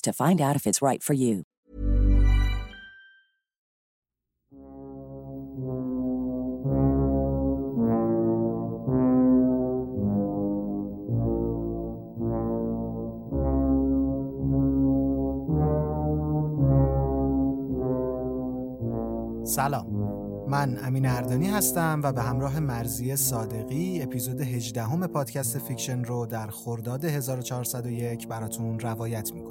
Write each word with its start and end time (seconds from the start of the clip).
to 0.00 0.12
find 0.12 0.40
out 0.40 0.56
if 0.56 0.66
it's 0.66 0.82
right 0.82 1.02
for 1.02 1.14
you. 1.14 1.44
سلام 19.44 19.86
من 20.48 20.78
امین 20.84 21.06
اردانی 21.06 21.46
هستم 21.46 22.00
و 22.04 22.12
به 22.12 22.22
همراه 22.22 22.60
مرضیه 22.60 23.16
صادقی 23.16 24.02
اپیزود 24.02 24.40
18 24.40 24.82
هم 24.82 25.06
پادکست 25.06 25.58
فیکشن 25.58 26.04
رو 26.04 26.26
در 26.26 26.46
خرداد 26.46 27.04
1401 27.04 28.28
براتون 28.28 28.80
روایت 28.80 29.32
می‌کنیم 29.32 29.47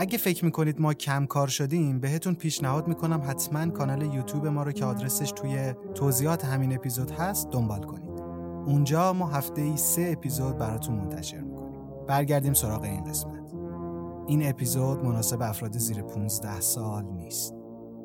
اگه 0.00 0.18
فکر 0.18 0.44
می‌کنید 0.44 0.80
ما 0.80 0.94
کم 0.94 1.26
کار 1.26 1.48
شدیم 1.48 2.00
بهتون 2.00 2.34
پیشنهاد 2.34 2.88
می‌کنم 2.88 3.22
حتما 3.24 3.70
کانال 3.70 4.02
یوتیوب 4.02 4.46
ما 4.46 4.62
رو 4.62 4.72
که 4.72 4.84
آدرسش 4.84 5.32
توی 5.32 5.74
توضیحات 5.94 6.44
همین 6.44 6.74
اپیزود 6.74 7.10
هست 7.10 7.50
دنبال 7.50 7.82
کنید. 7.82 8.20
اونجا 8.66 9.12
ما 9.12 9.26
هفته 9.26 9.62
ای 9.62 9.76
سه 9.76 10.08
اپیزود 10.12 10.58
براتون 10.58 10.94
منتشر 10.94 11.40
می‌کنیم. 11.40 11.80
برگردیم 12.08 12.52
سراغ 12.52 12.82
این 12.82 13.04
قسمت. 13.04 13.54
این 14.26 14.48
اپیزود 14.48 15.04
مناسب 15.04 15.42
افراد 15.42 15.78
زیر 15.78 16.02
15 16.02 16.60
سال 16.60 17.04
نیست. 17.04 17.54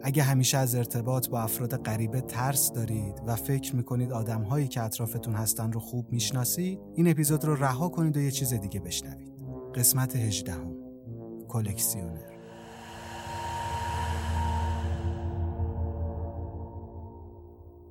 اگه 0.03 0.23
همیشه 0.23 0.57
از 0.57 0.75
ارتباط 0.75 1.29
با 1.29 1.41
افراد 1.41 1.83
غریبه 1.83 2.21
ترس 2.21 2.71
دارید 2.71 3.21
و 3.27 3.35
فکر 3.35 3.75
می‌کنید 3.75 4.11
آدمهایی 4.11 4.67
که 4.67 4.83
اطرافتون 4.83 5.33
هستن 5.33 5.71
رو 5.71 5.79
خوب 5.79 6.11
می‌شناسید 6.11 6.79
این 6.95 7.07
اپیزود 7.07 7.45
رو 7.45 7.55
رها 7.55 7.89
کنید 7.89 8.17
و 8.17 8.19
یه 8.19 8.31
چیز 8.31 8.53
دیگه 8.53 8.79
بشنوید. 8.79 9.33
قسمت 9.75 10.15
18 10.15 10.51
هم. 10.51 10.74
کلکسیونر 11.55 12.35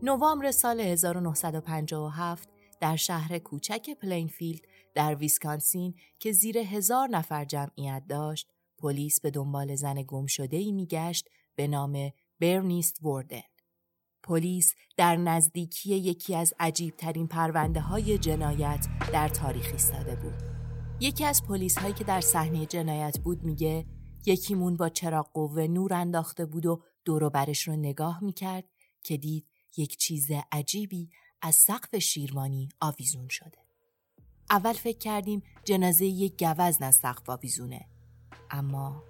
نوامبر 0.02 0.50
سال 0.50 0.80
1957 0.80 2.48
در 2.80 2.96
شهر 2.96 3.38
کوچک 3.38 3.91
پلینفیلد 3.91 4.60
در 4.94 5.14
ویسکانسین 5.14 5.94
که 6.19 6.32
زیر 6.32 6.58
هزار 6.58 7.08
نفر 7.08 7.44
جمعیت 7.44 8.03
داشت 8.08 8.48
پلیس 8.78 9.20
به 9.20 9.30
دنبال 9.30 9.74
زن 9.74 10.03
گم 10.03 10.26
شده 10.26 10.56
ای 10.56 10.72
میگشت 10.72 11.28
به 11.56 11.66
نام 11.66 12.12
برنیست 12.41 13.04
وردن. 13.04 13.41
پلیس 14.22 14.74
در 14.97 15.16
نزدیکی 15.16 15.97
یکی 15.97 16.36
از 16.36 16.54
عجیب 16.60 16.97
ترین 16.97 17.26
پرونده 17.26 17.80
های 17.80 18.19
جنایت 18.19 18.86
در 19.12 19.28
تاریخ 19.28 19.69
ایستاده 19.72 20.16
بود. 20.16 20.53
یکی 21.04 21.25
از 21.25 21.42
پلیس 21.42 21.78
هایی 21.78 21.94
که 21.94 22.04
در 22.04 22.20
صحنه 22.20 22.66
جنایت 22.66 23.19
بود 23.19 23.42
میگه 23.42 23.87
یکیمون 24.26 24.76
با 24.76 24.88
چراغ 24.88 25.32
قوه 25.32 25.66
نور 25.66 25.94
انداخته 25.94 26.47
بود 26.47 26.66
و 26.66 26.82
دور 27.04 27.28
برش 27.28 27.69
رو 27.69 27.76
نگاه 27.76 28.25
می‌کرد 28.25 28.65
که 29.03 29.16
دید 29.16 29.47
یک 29.76 29.97
چیز 29.97 30.31
عجیبی 30.53 31.10
از 31.42 31.54
سقف 31.54 31.98
شیروانی 31.98 32.69
آویزون 32.81 33.28
شده. 33.28 33.59
اول 34.50 34.72
فکر 34.72 34.98
کردیم 34.98 35.42
جنازه 35.65 36.06
یک 36.06 36.44
گوزن 36.44 36.84
از 36.84 36.94
سقف 36.94 37.31
آویزونه. 37.31 37.88
اما 38.50 39.03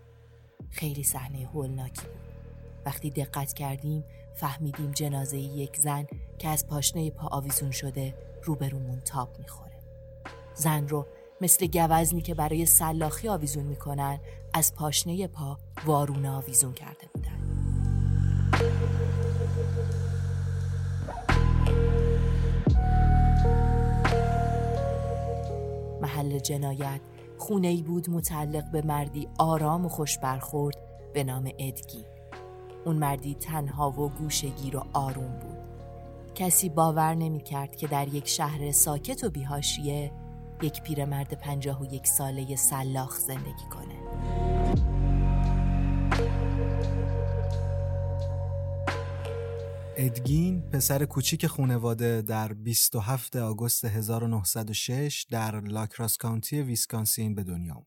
خیلی 0.70 1.02
صحنه 1.02 1.46
هولناکی 1.46 2.06
بود. 2.06 2.34
وقتی 2.86 3.10
دقت 3.10 3.52
کردیم 3.52 4.04
فهمیدیم 4.36 4.90
جنازه 4.90 5.38
یک 5.38 5.76
زن 5.76 6.06
که 6.38 6.48
از 6.48 6.66
پاشنه 6.66 7.10
پا 7.10 7.26
آویزون 7.26 7.70
شده 7.70 8.14
روبرومون 8.42 9.00
تاب 9.00 9.38
می‌خوره. 9.38 9.80
زن 10.54 10.88
رو 10.88 11.06
مثل 11.44 11.66
گوزنی 11.66 12.22
که 12.22 12.34
برای 12.34 12.66
سلاخی 12.66 13.28
آویزون 13.28 13.64
می‌کنن 13.64 14.18
از 14.54 14.74
پاشنه 14.74 15.26
پا 15.26 15.58
وارونه 15.86 16.30
آویزون 16.30 16.72
کرده 16.72 17.06
بودن. 17.14 17.30
محل 26.02 26.38
جنایت 26.38 27.00
خونه 27.38 27.68
ای 27.68 27.82
بود 27.82 28.10
متعلق 28.10 28.70
به 28.70 28.82
مردی 28.82 29.28
آرام 29.38 29.86
و 29.86 29.88
خوش 29.88 30.18
برخورد 30.18 30.76
به 31.14 31.24
نام 31.24 31.50
ادگی. 31.58 32.04
اون 32.84 32.96
مردی 32.96 33.34
تنها 33.34 33.90
و 33.90 34.08
گوشگیر 34.08 34.76
و 34.76 34.84
آروم 34.92 35.38
بود. 35.40 35.58
کسی 36.34 36.68
باور 36.68 37.14
نمی 37.14 37.40
کرد 37.40 37.76
که 37.76 37.86
در 37.86 38.08
یک 38.08 38.28
شهر 38.28 38.72
ساکت 38.72 39.24
و 39.24 39.30
بیهاشیه 39.30 40.23
یک 40.62 40.82
پیرمرد 40.82 41.34
پنجاه 41.34 41.82
و 41.82 41.94
یک 41.94 42.06
ساله 42.06 42.56
سلاخ 42.56 43.18
زندگی 43.18 43.64
کنه. 43.70 43.94
ادگین 49.96 50.62
پسر 50.62 51.04
کوچیک 51.04 51.46
خونواده 51.46 52.22
در 52.22 52.52
27 52.52 53.36
آگوست 53.36 53.84
1906 53.84 55.26
در 55.30 55.60
لاکراس 55.60 56.16
کانتی 56.16 56.62
ویسکانسین 56.62 57.34
به 57.34 57.42
دنیا 57.42 57.74
آمد. 57.74 57.86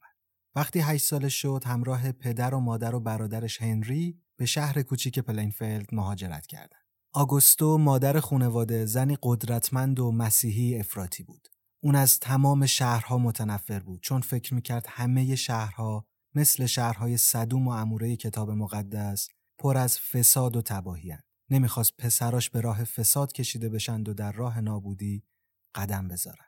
وقتی 0.55 0.79
8 0.79 1.05
سالش 1.05 1.41
شد 1.41 1.63
همراه 1.65 2.11
پدر 2.11 2.53
و 2.53 2.59
مادر 2.59 2.95
و 2.95 2.99
برادرش 2.99 3.61
هنری 3.61 4.21
به 4.37 4.45
شهر 4.45 4.81
کوچیک 4.81 5.19
پلینفیلد 5.19 5.95
مهاجرت 5.95 6.47
کردند. 6.47 6.81
آگوستا 7.13 7.77
مادر 7.77 8.19
خونواده 8.19 8.85
زنی 8.85 9.17
قدرتمند 9.23 9.99
و 9.99 10.11
مسیحی 10.11 10.79
افراطی 10.79 11.23
بود. 11.23 11.47
اون 11.83 11.95
از 11.95 12.19
تمام 12.19 12.65
شهرها 12.65 13.17
متنفر 13.17 13.79
بود 13.79 14.01
چون 14.01 14.21
فکر 14.21 14.53
می‌کرد 14.53 14.85
همه 14.89 15.35
شهرها 15.35 16.07
مثل 16.35 16.65
شهرهای 16.65 17.17
صدوم 17.17 17.67
و 17.67 17.71
عموره 17.71 18.15
کتاب 18.15 18.51
مقدس 18.51 19.29
پر 19.57 19.77
از 19.77 19.99
فساد 19.99 20.55
و 20.55 20.61
تباهی 20.61 21.13
نمی‌خواست 21.49 21.97
پسراش 21.97 22.49
به 22.49 22.61
راه 22.61 22.83
فساد 22.83 23.31
کشیده 23.31 23.69
بشند 23.69 24.09
و 24.09 24.13
در 24.13 24.31
راه 24.31 24.61
نابودی 24.61 25.23
قدم 25.75 26.07
بذارن. 26.07 26.45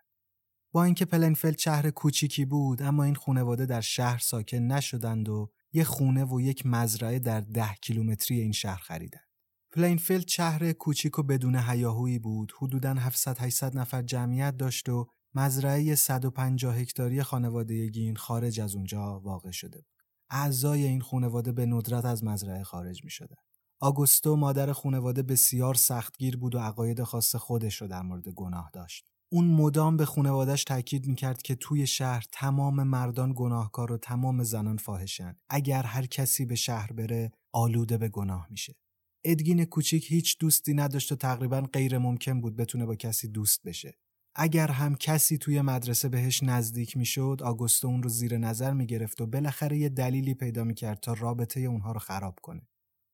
با 0.72 0.84
اینکه 0.84 1.06
پلینفیلد 1.06 1.58
شهر 1.58 1.90
کوچیکی 1.90 2.46
بود 2.46 2.82
اما 2.82 3.04
این 3.04 3.16
خونواده 3.16 3.66
در 3.66 3.82
شهر 3.82 4.18
ساکن 4.18 4.58
نشدند 4.58 5.30
و 5.30 5.52
یه 5.74 5.84
خونه 5.84 6.26
و 6.26 6.42
یک 6.42 6.66
مزرعه 6.66 7.20
در 7.20 7.42
ده 7.42 7.74
کیلومتری 7.82 8.40
این 8.40 8.52
شهر 8.52 8.82
خریدند. 8.82 9.30
پلینفیلد 9.72 10.28
شهر 10.28 10.72
کوچیک 10.72 11.20
و 11.20 11.24
بدون 11.24 11.56
هیاهویی 11.56 12.20
بود. 12.20 12.54
حدوداً 12.58 12.94
700 12.94 13.40
800 13.40 13.78
نفر 13.78 14.02
جمعیت 14.02 14.58
داشت 14.58 14.90
و 14.90 15.08
مزرعه 15.36 15.96
150 15.96 16.78
هکتاری 16.78 17.24
خانواده 17.24 17.88
گین 17.88 18.16
خارج 18.16 18.60
از 18.62 18.76
اونجا 18.76 19.20
واقع 19.20 19.52
شده 19.52 19.78
بود. 19.78 20.04
اعضای 20.30 20.84
این 20.84 21.02
خانواده 21.02 21.52
به 21.52 21.66
ندرت 21.66 22.06
از 22.06 22.24
مزرعه 22.24 22.64
خارج 22.64 23.04
می 23.04 23.10
شدن. 23.10 23.36
آگوستا 23.82 24.36
مادر 24.36 24.74
خانواده 24.74 25.24
بسیار 25.24 25.74
سختگیر 25.74 26.38
بود 26.38 26.56
و 26.56 26.60
عقاید 26.60 27.04
خاص 27.04 27.36
خودش 27.36 27.82
رو 27.82 27.88
در 27.88 28.02
مورد 28.02 28.30
گناه 28.30 28.70
داشت. 28.74 29.10
اون 29.32 29.46
مدام 29.46 29.98
به 29.98 30.06
خانوادش 30.06 30.64
تاکید 30.64 31.08
می‌کرد 31.08 31.42
که 31.42 31.56
توی 31.56 31.88
شهر 31.88 32.26
تمام 32.32 32.84
مردان 32.84 33.34
گناهکار 33.36 33.92
و 33.92 33.98
تمام 33.98 34.44
زنان 34.44 34.78
فاحشن. 34.78 35.36
اگر 35.50 35.84
هر 35.84 36.06
کسی 36.06 36.46
به 36.46 36.56
شهر 36.56 36.94
بره 36.94 37.32
آلوده 37.52 37.98
به 37.98 38.10
گناه 38.10 38.48
میشه. 38.50 38.76
ادگین 39.26 39.66
کوچیک 39.66 40.12
هیچ 40.12 40.38
دوستی 40.38 40.74
نداشت 40.74 41.12
و 41.12 41.16
تقریبا 41.16 41.62
غیر 41.62 41.98
ممکن 41.98 42.42
بود 42.42 42.56
بتونه 42.56 42.86
با 42.86 42.96
کسی 42.96 43.28
دوست 43.28 43.64
بشه. 43.64 43.98
اگر 44.36 44.72
هم 44.72 44.96
کسی 44.96 45.38
توی 45.38 45.62
مدرسه 45.62 46.10
بهش 46.10 46.44
نزدیک 46.44 46.98
می‌شد 46.98 47.42
آگوستو 47.44 47.88
اون 47.88 48.04
رو 48.04 48.10
زیر 48.10 48.38
نظر 48.38 48.74
می‌گرفت 48.74 49.22
و 49.22 49.26
بالاخره 49.26 49.78
یه 49.78 49.90
دلیلی 49.90 50.34
پیدا 50.34 50.64
می‌کرد 50.64 51.00
تا 51.00 51.14
رابطه 51.14 51.60
اونها 51.60 51.92
رو 51.92 52.00
خراب 52.00 52.40
کنه. 52.42 52.68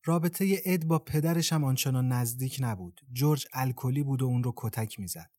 رابطه 0.05 0.61
اد 0.65 0.85
با 0.85 0.99
پدرش 0.99 1.53
هم 1.53 1.63
آنچنان 1.63 2.07
نزدیک 2.07 2.57
نبود. 2.61 3.01
جورج 3.13 3.45
الکلی 3.53 4.03
بود 4.03 4.21
و 4.21 4.25
اون 4.25 4.43
رو 4.43 4.53
کتک 4.55 4.99
می‌زد. 4.99 5.31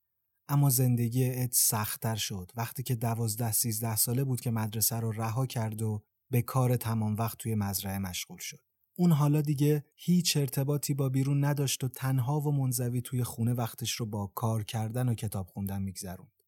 اما 0.49 0.71
زندگی 0.71 1.31
اد 1.31 1.51
سختتر 1.53 2.17
شد. 2.17 2.51
وقتی 2.57 2.83
که 2.83 2.95
دوازده 2.95 3.53
سیزده 3.53 3.97
ساله 3.97 4.25
بود 4.25 4.41
که 4.41 4.51
مدرسه 4.51 4.97
رو 4.97 5.13
رها 5.13 5.47
کرد 5.47 5.83
و 5.83 6.05
به 6.31 6.43
کار 6.43 6.77
تمام 6.77 7.17
وقت 7.17 7.39
توی 7.39 7.55
مزرعه 7.55 7.99
مشغول 7.99 8.39
شد. 8.39 8.66
اون 8.99 9.13
حالا 9.13 9.41
دیگه 9.41 9.85
هیچ 9.95 10.37
ارتباطی 10.37 10.95
با 10.95 11.09
بیرون 11.09 11.45
نداشت 11.45 11.85
و 11.85 11.89
تنها 11.89 12.41
و 12.41 12.53
منزوی 12.53 13.03
توی 13.03 13.25
خونه 13.25 13.55
وقتش 13.55 13.93
رو 13.93 14.07
با 14.07 14.27
کار 14.27 14.65
کردن 14.65 15.09
و 15.09 15.15
کتاب 15.15 15.47
خوندن 15.47 15.83
میگذروند. 15.83 16.43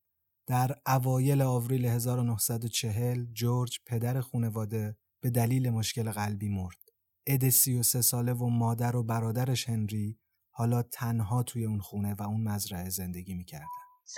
در 0.47 0.77
اوایل 0.87 1.43
آوریل 1.43 1.85
1940 1.85 3.27
جورج 3.33 3.81
پدر 3.87 4.21
خونواده 4.21 4.97
به 5.21 5.31
دلیل 5.31 5.71
مشکل 5.71 6.11
قلبی 6.11 6.49
مرد. 6.49 6.79
اد 7.27 7.49
33 7.49 8.03
ساله 8.03 8.33
و 8.33 8.49
مادر 8.49 8.97
و 8.97 9.03
برادرش 9.03 9.69
هنری 9.69 10.19
حالا 10.51 10.83
تنها 10.83 11.43
توی 11.43 11.65
اون 11.65 11.81
خونه 11.81 12.15
و 12.15 12.23
اون 12.23 12.49
مزرعه 12.49 12.91
زندگی 12.91 13.35
می‌کردن. 13.35 13.67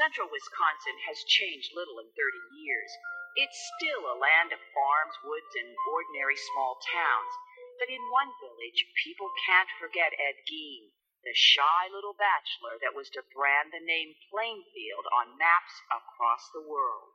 Central 0.00 0.28
Wisconsin 0.36 0.96
has 1.08 1.18
changed 1.36 1.70
little 1.80 1.98
in 2.02 2.08
30 2.14 2.62
years. 2.62 2.90
It's 3.42 3.58
still 3.74 4.02
a 4.14 4.20
land 4.26 4.50
of 4.56 4.60
farms, 4.76 5.14
woods, 5.28 5.52
and 5.60 5.70
ordinary 5.96 6.38
small 6.48 6.74
towns. 6.98 7.32
But 7.80 7.90
in 7.98 8.04
one 8.20 8.32
village, 8.44 8.80
people 9.04 9.30
can't 9.46 9.72
forget 9.80 10.10
Ed 10.28 10.38
Gein, 10.48 10.82
the 11.26 11.34
shy 11.50 11.82
little 11.96 12.16
bachelor 12.28 12.74
that 12.82 12.96
was 12.98 13.08
to 13.16 13.20
brand 13.36 13.68
the 13.72 13.84
name 13.92 14.10
Plainfield 14.30 15.06
on 15.18 15.26
maps 15.44 15.74
across 15.98 16.42
the 16.56 16.64
world. 16.72 17.12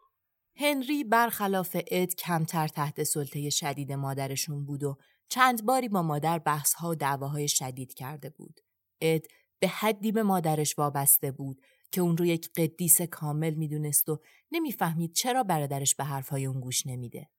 هنری 0.58 1.04
برخلاف 1.04 1.76
اد 1.92 2.16
کمتر 2.16 2.68
تحت 2.68 3.04
سلطه 3.04 3.50
شدید 3.50 3.92
مادرشون 3.92 4.66
بود 4.66 4.84
و 4.84 4.98
چند 5.30 5.66
باری 5.66 5.90
با 5.90 6.02
مادر 6.02 6.40
بحث 6.40 6.84
و 6.84 6.96
دعواهای 6.96 7.48
شدید 7.48 7.94
کرده 7.94 8.30
بود. 8.30 8.62
اد 9.02 9.26
به 9.60 9.68
حدی 9.68 10.12
به 10.12 10.24
مادرش 10.24 10.80
وابسته 10.80 11.32
بود 11.32 11.62
که 11.92 12.02
اون 12.02 12.18
رو 12.18 12.26
یک 12.26 12.50
قدیس 12.58 13.02
کامل 13.02 13.54
می‌دونست 13.54 14.10
و 14.10 14.22
نمی‌فهمید 14.52 15.14
چرا 15.14 15.44
برادرش 15.44 15.96
به 15.96 16.04
حرفهای 16.04 16.46
اون 16.46 16.60
گوش 16.60 16.88
نمیده. 16.88 17.30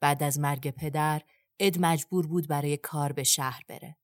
بعد 0.00 0.22
از 0.22 0.38
مرگ 0.38 0.70
پدر 0.70 1.22
اد 1.60 1.78
مجبور 1.80 2.26
بود 2.26 2.48
برای 2.48 2.76
کار 2.76 3.12
به 3.12 3.22
شهر 3.22 3.62
بره. 3.68 3.96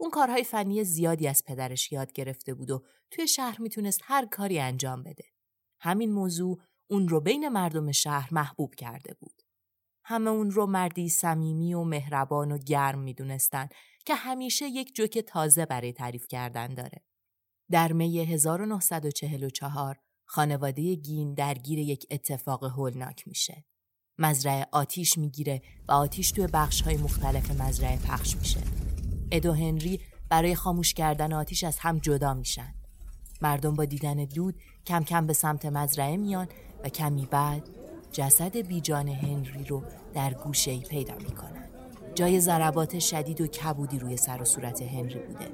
اون 0.00 0.10
کارهای 0.10 0.44
فنی 0.44 0.84
زیادی 0.84 1.28
از 1.28 1.44
پدرش 1.44 1.92
یاد 1.92 2.12
گرفته 2.12 2.54
بود 2.54 2.70
و 2.70 2.84
توی 3.10 3.28
شهر 3.28 3.62
می‌تونست 3.62 4.00
هر 4.04 4.26
کاری 4.26 4.58
انجام 4.58 5.02
بده. 5.02 5.24
همین 5.80 6.12
موضوع 6.12 6.60
اون 6.90 7.08
رو 7.08 7.20
بین 7.20 7.48
مردم 7.48 7.92
شهر 7.92 8.34
محبوب 8.34 8.74
کرده 8.74 9.14
بود. 9.14 9.42
همه 10.04 10.30
اون 10.30 10.50
رو 10.50 10.66
مردی 10.66 11.08
صمیمی 11.08 11.74
و 11.74 11.84
مهربان 11.84 12.52
و 12.52 12.58
گرم 12.58 12.98
می‌دونستن 12.98 13.68
که 14.06 14.14
همیشه 14.14 14.68
یک 14.68 14.94
جوک 14.94 15.18
تازه 15.18 15.66
برای 15.66 15.92
تعریف 15.92 16.28
کردن 16.28 16.74
داره. 16.74 17.04
در 17.70 17.92
می 17.92 18.18
1944 18.18 20.00
خانواده 20.24 20.94
گین 20.94 21.34
درگیر 21.34 21.78
یک 21.78 22.06
اتفاق 22.10 22.64
هولناک 22.64 23.28
میشه. 23.28 23.64
مزرعه 24.18 24.66
آتیش 24.72 25.18
می‌گیره 25.18 25.62
و 25.88 25.92
آتیش 25.92 26.30
توی 26.30 26.46
بخش 26.46 26.80
های 26.80 26.96
مختلف 26.96 27.60
مزرعه 27.60 27.96
پخش 27.96 28.36
میشه. 28.36 28.60
ادو 29.30 29.52
هنری 29.52 30.00
برای 30.28 30.54
خاموش 30.54 30.94
کردن 30.94 31.32
آتیش 31.32 31.64
از 31.64 31.78
هم 31.78 31.98
جدا 31.98 32.34
میشن. 32.34 32.74
مردم 33.42 33.74
با 33.74 33.84
دیدن 33.84 34.14
دود 34.14 34.54
کم 34.86 35.04
کم 35.04 35.26
به 35.26 35.32
سمت 35.32 35.66
مزرعه 35.66 36.16
میان 36.16 36.48
و 36.84 36.88
کمی 36.88 37.26
بعد 37.26 37.68
جسد 38.12 38.56
بیجان 38.56 39.08
هنری 39.08 39.64
رو 39.64 39.82
در 40.14 40.34
گوشه 40.34 40.70
ای 40.70 40.80
پیدا 40.80 41.14
می‌کنن. 41.14 41.68
جای 42.14 42.40
ضربات 42.40 42.98
شدید 42.98 43.40
و 43.40 43.46
کبودی 43.46 43.98
روی 43.98 44.16
سر 44.16 44.42
و 44.42 44.44
صورت 44.44 44.82
هنری 44.82 45.18
بوده. 45.18 45.48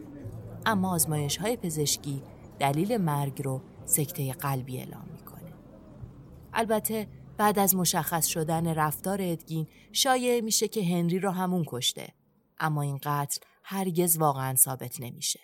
اما 0.67 0.95
آزمایش 0.95 1.37
های 1.37 1.57
پزشکی 1.57 2.23
دلیل 2.59 2.97
مرگ 2.97 3.43
رو 3.43 3.61
سکته 3.87 4.33
قلبی 4.33 4.79
اعلام 4.79 5.05
می‌کنه. 5.13 5.53
البته 6.53 7.07
بعد 7.37 7.59
از 7.59 7.75
مشخص 7.75 8.27
شدن 8.27 8.75
رفتار 8.75 9.23
ادگین 9.23 9.67
شایع 9.93 10.41
میشه 10.41 10.69
که 10.69 10.85
هنری 10.85 11.19
رو 11.19 11.31
همون 11.31 11.65
کشته 11.67 12.15
اما 12.59 12.83
این 12.83 12.99
قتل 13.03 13.41
هرگز 13.65 14.17
واقعا 14.17 14.57
ثابت 14.57 15.01
نمیشه 15.01 15.41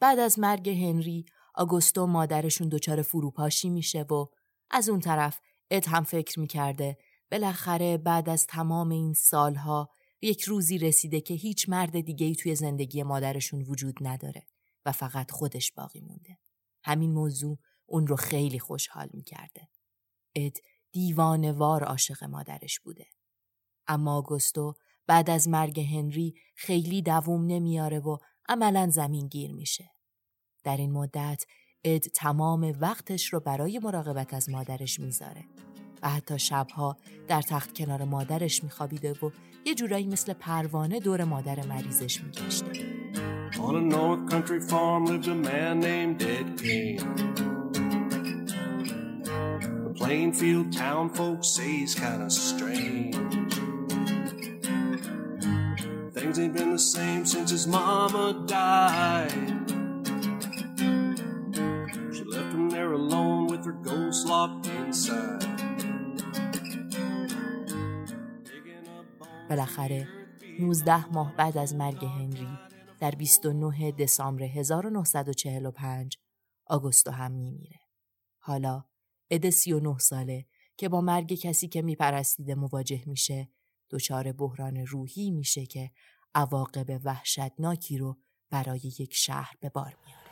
بعد 0.00 0.18
از 0.18 0.38
مرگ 0.38 0.68
هنری 0.68 1.26
آگوستو 1.54 2.06
مادرشون 2.06 2.68
دچار 2.68 3.02
فروپاشی 3.02 3.70
میشه 3.70 4.02
و 4.02 4.26
از 4.70 4.88
اون 4.88 5.00
طرف 5.00 5.40
اد 5.70 5.84
هم 5.86 6.04
فکر 6.04 6.40
می‌کرده 6.40 6.98
بالاخره 7.30 7.98
بعد 7.98 8.28
از 8.28 8.46
تمام 8.46 8.90
این 8.90 9.12
سالها 9.12 9.90
یک 10.22 10.42
روزی 10.42 10.78
رسیده 10.78 11.20
که 11.20 11.34
هیچ 11.34 11.68
مرد 11.68 12.00
دیگه 12.00 12.26
ای 12.26 12.34
توی 12.34 12.54
زندگی 12.54 13.02
مادرشون 13.02 13.62
وجود 13.62 13.98
نداره 14.00 14.46
و 14.86 14.92
فقط 14.92 15.30
خودش 15.30 15.72
باقی 15.72 16.00
مونده. 16.00 16.38
همین 16.84 17.12
موضوع 17.12 17.58
اون 17.86 18.06
رو 18.06 18.16
خیلی 18.16 18.58
خوشحال 18.58 19.08
می‌کرده. 19.12 19.68
اد 20.34 20.56
دیوانوار 20.92 21.84
عاشق 21.84 22.24
مادرش 22.24 22.80
بوده. 22.80 23.06
اما 23.86 24.16
آگوستو 24.16 24.74
بعد 25.06 25.30
از 25.30 25.48
مرگ 25.48 25.80
هنری 25.80 26.34
خیلی 26.54 27.02
دووم 27.02 27.46
نمیاره 27.46 27.98
و 27.98 28.16
عملا 28.48 28.90
زمین 28.90 29.28
گیر 29.28 29.52
میشه. 29.52 29.90
در 30.64 30.76
این 30.76 30.92
مدت 30.92 31.44
اد 31.84 32.00
تمام 32.00 32.72
وقتش 32.80 33.32
رو 33.32 33.40
برای 33.40 33.78
مراقبت 33.78 34.34
از 34.34 34.50
مادرش 34.50 35.00
می‌ذاره 35.00 35.44
و 36.02 36.08
حتی 36.08 36.38
شبها 36.38 36.96
در 37.28 37.42
تخت 37.42 37.78
کنار 37.78 38.04
مادرش 38.04 38.64
میخوابیده 38.64 39.12
و 39.12 39.30
یه 39.64 39.74
جورایی 39.74 40.06
مثل 40.06 40.32
پروانه 40.32 41.00
دور 41.00 41.24
مادر 41.24 41.66
مریضش 41.66 42.24
میگشته. 42.24 42.72
Plainfield 50.01 50.73
town 50.73 51.09
folks 51.09 51.47
say 51.55 51.69
he's 51.79 51.95
kind 51.95 52.21
of 52.23 52.31
strange. 52.31 53.15
Things 56.13 56.39
ain't 56.39 56.53
been 56.53 56.71
the 56.73 56.85
same 56.95 57.25
since 57.25 57.49
his 57.51 57.65
mama 57.67 58.43
died. 58.47 59.31
She 62.15 62.23
left 62.23 62.51
him 62.53 62.69
there 62.69 62.91
alone 62.93 63.47
with 63.47 63.65
her 63.65 63.77
ghost 63.89 64.27
locked 64.27 64.67
inside. 64.67 65.43
بالاخره 69.49 70.07
19 70.59 71.07
ماه 71.13 71.35
بعد 71.35 71.57
از 71.57 71.75
مرگ 71.75 72.05
هنری 72.05 72.47
در 72.99 73.11
29 73.11 73.91
دسامبر 73.91 74.43
1945 74.43 76.17
آگوستو 76.67 77.11
هم 77.11 77.31
میمیره. 77.31 77.79
حالا 78.39 78.83
اد 79.32 79.50
39 79.50 79.98
ساله 79.98 80.46
که 80.76 80.88
با 80.88 81.00
مرگ 81.00 81.34
کسی 81.34 81.68
که 81.68 81.82
میپرستیده 81.82 82.54
مواجه 82.54 83.02
میشه 83.06 83.48
دچار 83.90 84.32
بحران 84.32 84.76
روحی 84.76 85.30
میشه 85.30 85.66
که 85.66 85.90
عواقب 86.34 87.00
وحشتناکی 87.04 87.98
رو 87.98 88.18
برای 88.50 88.80
یک 88.98 89.14
شهر 89.14 89.54
به 89.60 89.68
بار 89.68 89.96
میاره. 90.06 90.22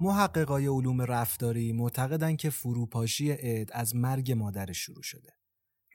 محققای 0.00 0.66
علوم 0.66 1.02
رفتاری 1.02 1.72
معتقدند 1.72 2.36
که 2.36 2.50
فروپاشی 2.50 3.32
اد 3.38 3.68
از 3.72 3.96
مرگ 3.96 4.32
مادرش 4.32 4.78
شروع 4.78 5.02
شده. 5.02 5.30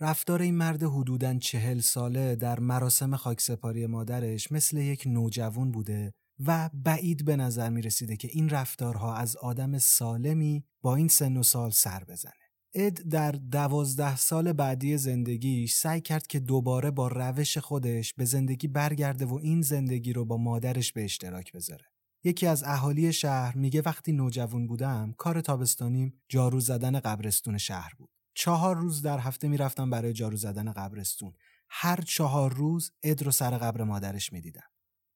رفتار 0.01 0.41
این 0.41 0.55
مرد 0.55 0.83
حدوداً 0.83 1.37
چهل 1.37 1.79
ساله 1.79 2.35
در 2.35 2.59
مراسم 2.59 3.15
خاکسپاری 3.15 3.85
مادرش 3.85 4.51
مثل 4.51 4.77
یک 4.77 5.03
نوجوان 5.07 5.71
بوده 5.71 6.13
و 6.39 6.69
بعید 6.73 7.25
به 7.25 7.35
نظر 7.35 7.69
می 7.69 7.81
رسیده 7.81 8.17
که 8.17 8.29
این 8.31 8.49
رفتارها 8.49 9.15
از 9.15 9.35
آدم 9.35 9.77
سالمی 9.77 10.65
با 10.81 10.95
این 10.95 11.07
سن 11.07 11.37
و 11.37 11.43
سال 11.43 11.71
سر 11.71 12.03
بزنه. 12.03 12.33
اد 12.73 12.93
در 12.93 13.31
دوازده 13.31 14.15
سال 14.15 14.53
بعدی 14.53 14.97
زندگیش 14.97 15.73
سعی 15.73 16.01
کرد 16.01 16.27
که 16.27 16.39
دوباره 16.39 16.91
با 16.91 17.07
روش 17.07 17.57
خودش 17.57 18.13
به 18.13 18.25
زندگی 18.25 18.67
برگرده 18.67 19.25
و 19.25 19.33
این 19.33 19.61
زندگی 19.61 20.13
رو 20.13 20.25
با 20.25 20.37
مادرش 20.37 20.93
به 20.93 21.03
اشتراک 21.03 21.51
بذاره. 21.51 21.85
یکی 22.23 22.47
از 22.47 22.63
اهالی 22.63 23.13
شهر 23.13 23.57
میگه 23.57 23.81
وقتی 23.81 24.11
نوجوان 24.11 24.67
بودم 24.67 25.13
کار 25.17 25.41
تابستانیم 25.41 26.21
جارو 26.29 26.59
زدن 26.59 26.99
قبرستون 26.99 27.57
شهر 27.57 27.91
بود. 27.97 28.09
چهار 28.33 28.75
روز 28.75 29.01
در 29.01 29.19
هفته 29.19 29.47
می‌رفتم 29.47 29.89
برای 29.89 30.13
جارو 30.13 30.37
زدن 30.37 30.71
قبرستون. 30.71 31.33
هر 31.69 32.01
چهار 32.01 32.53
روز 32.53 32.91
اد 33.03 33.23
رو 33.23 33.31
سر 33.31 33.57
قبر 33.57 33.83
مادرش 33.83 34.33
می‌دیدم. 34.33 34.69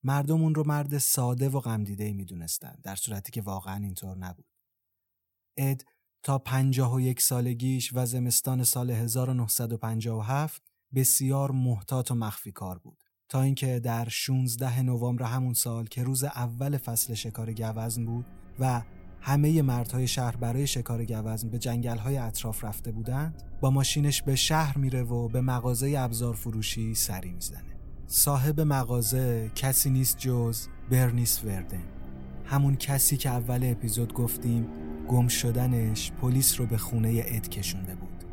مردم 0.04 0.42
اون 0.42 0.56
رو 0.56 0.64
مرد 0.68 0.98
ساده 0.98 1.50
و 1.50 1.60
غمدیده 1.60 2.04
ای 2.04 2.14
می‌دونستن 2.14 2.76
در 2.84 2.96
صورتی 2.96 3.32
که 3.32 3.42
واقعا 3.42 3.84
اینطور 3.84 4.18
نبود. 4.18 4.46
اد 5.58 5.86
تا 6.24 6.40
پنجاه 6.40 6.96
و 6.96 7.02
یک 7.02 7.22
سالگیش 7.22 7.92
و 7.94 8.06
زمستان 8.06 8.64
سال 8.64 8.92
1957 8.92 10.62
بسیار 10.96 11.52
محتاط 11.52 12.12
و 12.12 12.16
مخفی 12.16 12.52
کار 12.52 12.78
بود. 12.80 13.04
تا 13.30 13.42
اینکه 13.42 13.80
در 13.80 14.10
16 14.10 14.82
نوامبر 14.82 15.26
همون 15.26 15.54
سال 15.54 15.86
که 15.86 16.04
روز 16.04 16.24
اول 16.24 16.78
فصل 16.78 17.14
شکار 17.14 17.54
گوزن 17.54 18.06
بود 18.06 18.26
و 18.60 18.82
همه 19.22 19.62
مردهای 19.62 20.08
شهر 20.08 20.36
برای 20.36 20.68
شکار 20.68 21.06
گوزن 21.06 21.50
به 21.50 21.60
جنگلهای 21.60 22.18
اطراف 22.18 22.64
رفته 22.64 22.92
بودند 22.92 23.44
با 23.62 23.70
ماشینش 23.70 24.22
به 24.22 24.36
شهر 24.36 24.78
میره 24.78 25.04
و 25.04 25.28
به 25.28 25.42
مغازه 25.42 25.96
ابزار 25.98 26.34
فروشی 26.36 26.96
سری 26.96 27.32
می‌زنه 27.32 27.73
صاحب 28.16 28.62
مغازه 28.62 29.52
کسی 29.56 29.90
نیست 29.90 30.18
جز 30.18 30.68
برنیس 30.92 31.44
وردن 31.46 31.84
همون 32.46 32.76
کسی 32.76 33.18
که 33.18 33.30
اول 33.30 33.60
اپیزود 33.64 34.14
گفتیم 34.14 34.68
گم 35.08 35.28
شدنش 35.28 36.12
پلیس 36.12 36.60
رو 36.60 36.66
به 36.66 36.78
خونه 36.78 37.24
اد 37.28 37.50
کشونده 37.50 37.96
بود. 37.96 38.24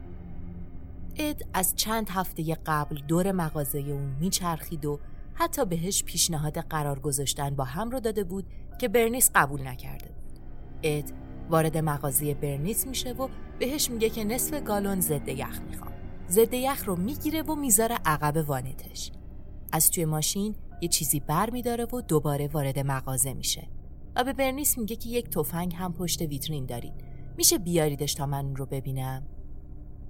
اد 1.17 1.43
از 1.55 1.75
چند 1.77 2.09
هفته 2.11 2.55
قبل 2.67 3.01
دور 3.09 3.33
مغازه 3.33 3.79
اون 3.79 4.17
میچرخید 4.21 4.85
و 4.85 5.01
حتی 5.35 5.65
بهش 5.65 6.05
پیشنهاد 6.05 6.59
قرار 6.59 6.99
گذاشتن 7.01 7.51
با 7.51 7.65
هم 7.65 7.91
رو 7.91 8.01
داده 8.01 8.25
بود 8.25 8.47
که 8.79 8.89
برنیس 8.89 9.31
قبول 9.35 9.69
نکرده 9.69 10.09
بود. 10.09 10.41
اد 10.83 11.13
وارد 11.51 11.79
مغازه 11.79 12.35
برنیس 12.35 12.87
میشه 12.87 13.13
و 13.13 13.29
بهش 13.59 13.91
میگه 13.91 14.11
که 14.11 14.25
نصف 14.25 14.63
گالون 14.63 15.01
ضد 15.01 15.29
یخ 15.29 15.61
می‌خوام 15.71 15.93
ضد 16.29 16.55
یخ 16.55 16.85
رو 16.87 16.97
می‌گیره 16.97 17.43
و 17.43 17.55
می‌ذاره 17.55 17.99
عقب 18.05 18.49
وانتش. 18.49 19.13
از 19.73 19.91
توی 19.91 20.05
ماشین 20.05 20.55
یه 20.81 20.89
چیزی 20.89 21.21
بر 21.21 21.51
میداره 21.51 21.85
و 21.85 22.01
دوباره 22.01 22.49
وارد 22.49 22.79
مغازه 22.79 23.33
میشه. 23.33 23.69
و 24.17 24.25
به 24.25 24.33
برنیس 24.33 24.79
میگه 24.79 24.97
که 24.97 25.09
یک 25.09 25.31
تفنگ 25.31 25.75
هم 25.75 25.93
پشت 25.93 26.23
ویترین 26.23 26.67
دارید. 26.67 26.95
میشه 27.37 27.59
بیاریدش 27.59 28.15
تا 28.15 28.27
من 28.27 28.57
رو 28.57 28.67
ببینم؟ 28.67 29.23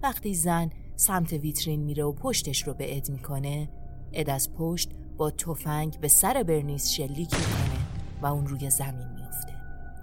وقتی 0.03 0.35
زن 0.35 0.71
سمت 0.97 1.33
ویترین 1.33 1.81
میره 1.81 2.05
و 2.05 2.13
پشتش 2.13 2.63
رو 2.63 2.75
به 2.75 2.97
اد 2.97 3.11
می‌کنه 3.11 3.69
اد 4.13 4.31
از 4.31 4.53
پشت 4.53 4.91
با 5.17 5.31
تفنگ 5.31 6.01
به 6.01 6.09
سر 6.09 6.43
برنیس 6.43 6.91
شلیک 6.91 7.35
می‌کنه 7.35 7.81
و 8.23 8.27
اون 8.27 8.47
روی 8.47 8.71
زمین 8.71 9.09
میفته 9.09 9.53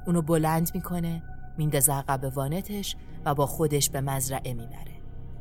اونو 0.07 0.21
بلند 0.21 0.71
می‌کنه 0.73 1.23
میندازه 1.57 1.93
عقب 1.93 2.37
وانتش 2.37 2.95
و 3.25 3.35
با 3.35 3.45
خودش 3.45 3.89
به 3.89 4.01
مزرعه 4.01 4.53
می‌بره. 4.53 4.97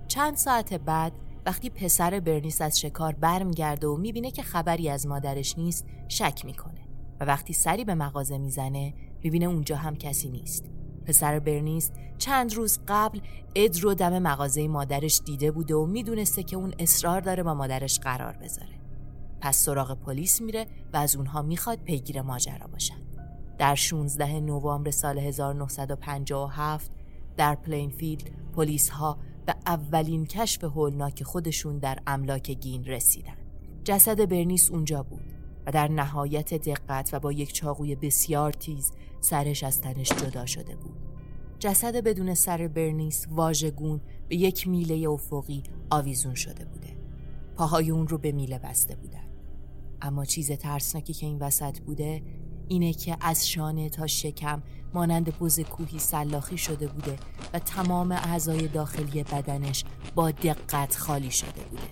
چند 0.09 0.37
ساعت 0.37 0.75
بعد 0.75 1.13
وقتی 1.47 1.71
پسر 1.71 2.21
برنیس 2.21 2.61
از 2.61 2.81
شکار 2.81 3.13
برمیگرده 3.13 3.87
و 3.87 3.97
می‌بینه 3.97 4.31
که 4.31 4.43
خبری 4.43 4.89
از 4.89 5.07
مادرش 5.07 5.59
نیست 5.59 5.87
شک 6.09 6.45
می‌کنه. 6.45 6.81
و 7.21 7.25
وقتی 7.25 7.53
سری 7.53 7.85
به 7.85 7.95
مغازه 7.95 8.39
می‌زنه 8.39 8.95
می‌بینه 9.25 9.47
اونجا 9.47 9.77
هم 9.77 9.97
کسی 9.97 10.29
نیست. 10.29 10.65
پسر 11.05 11.39
برنیس 11.39 11.91
چند 12.19 12.55
روز 12.55 12.79
قبل 12.89 13.21
اد 13.55 13.81
رو 13.81 13.95
دم 13.95 14.19
مغازه 14.19 14.69
مادرش 14.69 15.21
دیده 15.25 15.51
بوده 15.51 15.75
و 15.75 15.87
می‌دونسته 15.87 16.43
که 16.43 16.57
اون 16.57 16.75
اصرار 16.79 17.21
داره 17.21 17.43
با 17.43 17.55
مادرش 17.55 18.01
قرار 18.01 18.37
بذاره. 18.37 18.81
پس 19.41 19.57
سراغ 19.57 19.99
پلیس 20.01 20.41
میره 20.41 20.67
و 20.93 20.97
از 20.97 21.17
اونها 21.17 21.43
می‌خواد 21.43 21.79
پیگیر 21.79 22.23
ماجرا 22.23 22.67
باشن. 22.67 23.03
در 23.59 23.75
16 23.75 24.41
نوامبر 24.41 24.91
سال 24.91 25.19
1957 25.19 26.91
در 27.37 27.55
پلینفیلد 27.55 28.31
پلیس 28.57 28.89
ها 28.89 29.19
به 29.47 29.55
اولین 29.67 30.27
کشف 30.27 30.65
هولناک 30.65 31.23
خودشون 31.23 31.79
در 31.79 31.99
املاک 32.07 32.51
گین 32.51 32.85
رسیدن 32.85 33.37
جسد 33.85 34.29
برنیس 34.29 34.71
اونجا 34.71 35.03
بود 35.03 35.37
و 35.67 35.73
در 35.73 35.89
نهایت 35.89 36.55
دقت 36.55 37.11
و 37.13 37.21
با 37.21 37.33
یک 37.33 37.53
چاقوی 37.53 37.95
بسیار 37.95 38.53
تیز 38.53 38.93
سرش 39.21 39.65
از 39.65 39.81
تنش 39.81 40.13
جدا 40.13 40.47
شده 40.47 40.77
بود. 40.77 40.97
جسد 41.59 41.97
بدون 41.97 42.35
سر 42.35 42.69
برنیس 42.69 43.27
واژگون 43.31 44.01
به 44.29 44.37
یک 44.37 44.69
میله 44.69 45.11
افقی 45.11 45.63
آویزون 45.91 46.35
شده 46.35 46.65
بوده. 46.65 46.97
پاهای 47.57 47.91
اون 47.91 48.09
رو 48.09 48.19
به 48.19 48.33
میله 48.33 48.59
بسته 48.59 48.97
بودن. 48.97 49.27
اما 50.03 50.25
چیز 50.25 50.53
ترسناکی 50.53 51.13
که 51.13 51.27
این 51.27 51.39
وسط 51.39 51.79
بوده 51.81 52.23
اینه 52.69 52.93
که 52.93 53.17
از 53.21 53.49
شانه 53.49 53.89
تا 53.89 54.07
شکم 54.07 54.63
مانند 54.97 55.39
بز 55.39 55.61
کوهی 55.61 55.99
سلاخی 55.99 56.59
شده 56.59 56.87
بوده 56.87 57.17
و 57.53 57.59
تمام 57.59 58.13
اعضای 58.13 58.69
داخلی 58.69 59.23
بدنش 59.23 59.85
با 60.15 60.31
دقت 60.31 60.97
خالی 60.97 61.31
شده 61.31 61.65
بوده. 61.71 61.83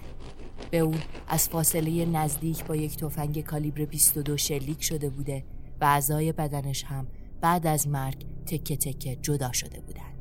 به 0.71 0.79
اون 0.79 0.99
از 1.29 1.49
فاصله 1.49 2.07
نزدیک 2.07 2.65
با 2.65 2.77
یک 2.77 2.97
تفنگ 2.97 3.41
کالیبر 3.41 3.85
22 3.85 4.37
شلیک 4.37 4.85
شده 4.85 5.11
بوده 5.11 5.45
و 5.81 5.85
اعضای 5.85 6.33
بدنش 6.33 6.85
هم 6.85 7.07
بعد 7.41 7.67
از 7.67 7.89
مرگ 7.89 8.27
تکه 8.47 8.77
تکه 8.77 9.17
جدا 9.17 9.53
شده 9.53 9.81
بودن. 9.81 10.14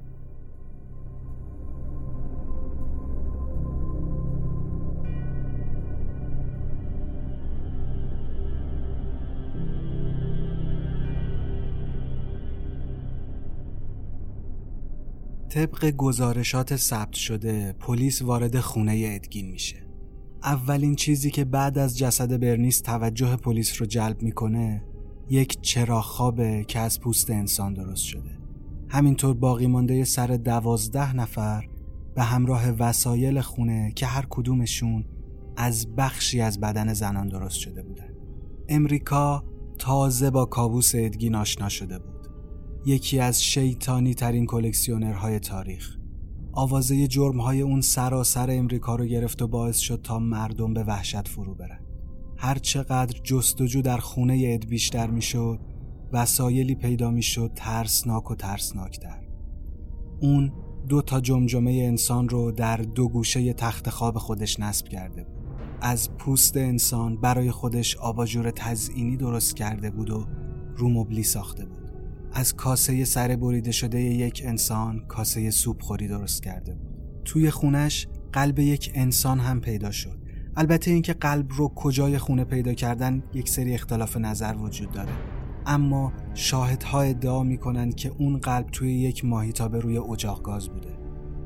طبق 15.53 15.85
گزارشات 15.85 16.75
ثبت 16.75 17.13
شده 17.13 17.75
پلیس 17.79 18.21
وارد 18.21 18.59
خونه 18.59 19.03
ادگین 19.05 19.51
میشه. 19.51 19.87
اولین 20.43 20.95
چیزی 20.95 21.31
که 21.31 21.45
بعد 21.45 21.77
از 21.77 21.97
جسد 21.97 22.39
برنیس 22.39 22.81
توجه 22.81 23.35
پلیس 23.35 23.81
رو 23.81 23.85
جلب 23.85 24.21
می‌کنه 24.21 24.83
یک 25.29 25.61
چراغ 25.61 26.03
خوابه 26.03 26.65
که 26.67 26.79
از 26.79 26.99
پوست 26.99 27.29
انسان 27.29 27.73
درست 27.73 28.03
شده. 28.03 28.37
همینطور 28.89 29.33
باقی 29.33 29.67
مانده 29.67 30.03
سر 30.03 30.27
دوازده 30.27 31.15
نفر 31.15 31.69
به 32.15 32.23
همراه 32.23 32.69
وسایل 32.69 33.41
خونه 33.41 33.91
که 33.95 34.05
هر 34.05 34.25
کدومشون 34.29 35.05
از 35.57 35.95
بخشی 35.95 36.41
از 36.41 36.59
بدن 36.59 36.93
زنان 36.93 37.27
درست 37.27 37.59
شده 37.59 37.83
بودن. 37.83 38.13
امریکا 38.69 39.43
تازه 39.79 40.29
با 40.29 40.45
کابوس 40.45 40.91
ادگین 40.95 41.35
آشنا 41.35 41.69
شده 41.69 41.99
بود. 41.99 42.12
یکی 42.85 43.19
از 43.19 43.43
شیطانی 43.43 44.13
ترین 44.13 44.45
کلکسیونرهای 44.45 45.39
تاریخ. 45.39 45.97
آوازه 46.53 47.07
های 47.39 47.61
اون 47.61 47.81
سراسر 47.81 48.51
امریکا 48.51 48.95
رو 48.95 49.05
گرفت 49.05 49.41
و 49.41 49.47
باعث 49.47 49.77
شد 49.77 50.01
تا 50.03 50.19
مردم 50.19 50.73
به 50.73 50.83
وحشت 50.83 51.27
فرو 51.27 51.55
برن. 51.55 51.79
هر 52.37 52.57
چقدر 52.57 53.19
جستجو 53.23 53.81
در 53.81 53.97
خونه 53.97 54.49
اد 54.53 54.65
بیشتر 54.65 55.07
می‌شد 55.07 55.59
وسایلی 56.13 56.75
پیدا 56.75 57.11
می‌شد 57.11 57.51
ترسناک 57.55 58.31
و 58.31 58.35
ترسناکتر. 58.35 59.23
اون 60.21 60.53
دو 60.89 61.01
تا 61.01 61.21
جمجمه 61.21 61.71
انسان 61.71 62.29
رو 62.29 62.51
در 62.51 62.77
دو 62.77 63.09
گوشه 63.09 63.53
تخت 63.53 63.89
خواب 63.89 64.17
خودش 64.17 64.59
نصب 64.59 64.87
کرده 64.87 65.23
بود. 65.23 65.43
از 65.81 66.17
پوست 66.17 66.57
انسان 66.57 67.21
برای 67.21 67.51
خودش 67.51 67.97
آباجور 67.97 68.51
تزئینی 68.51 69.17
درست 69.17 69.55
کرده 69.55 69.91
بود 69.91 70.09
و 70.09 70.25
رو 70.75 70.89
مبلی 70.89 71.23
ساخته 71.23 71.65
بود. 71.65 71.82
از 72.35 72.55
کاسه 72.55 73.05
سر 73.05 73.35
بریده 73.35 73.71
شده 73.71 74.01
یک 74.01 74.41
انسان 74.45 75.05
کاسه 75.07 75.49
سوپ 75.49 75.81
خوری 75.81 76.07
درست 76.07 76.43
کرده 76.43 76.75
بود. 76.75 76.93
توی 77.25 77.49
خونش 77.49 78.07
قلب 78.31 78.59
یک 78.59 78.91
انسان 78.95 79.39
هم 79.39 79.61
پیدا 79.61 79.91
شد. 79.91 80.19
البته 80.55 80.91
اینکه 80.91 81.13
قلب 81.13 81.51
رو 81.51 81.67
کجای 81.75 82.17
خونه 82.17 82.43
پیدا 82.43 82.73
کردن 82.73 83.23
یک 83.33 83.49
سری 83.49 83.73
اختلاف 83.73 84.17
نظر 84.17 84.55
وجود 84.59 84.91
داره. 84.91 85.11
اما 85.65 86.13
شاهدها 86.33 87.01
ادعا 87.01 87.43
می‌کنن 87.43 87.91
که 87.91 88.09
اون 88.09 88.37
قلب 88.37 88.65
توی 88.71 88.93
یک 88.93 89.25
ماهیتابه 89.25 89.79
روی 89.79 89.97
اجاق 89.97 90.41
گاز 90.41 90.69
بوده. 90.69 90.97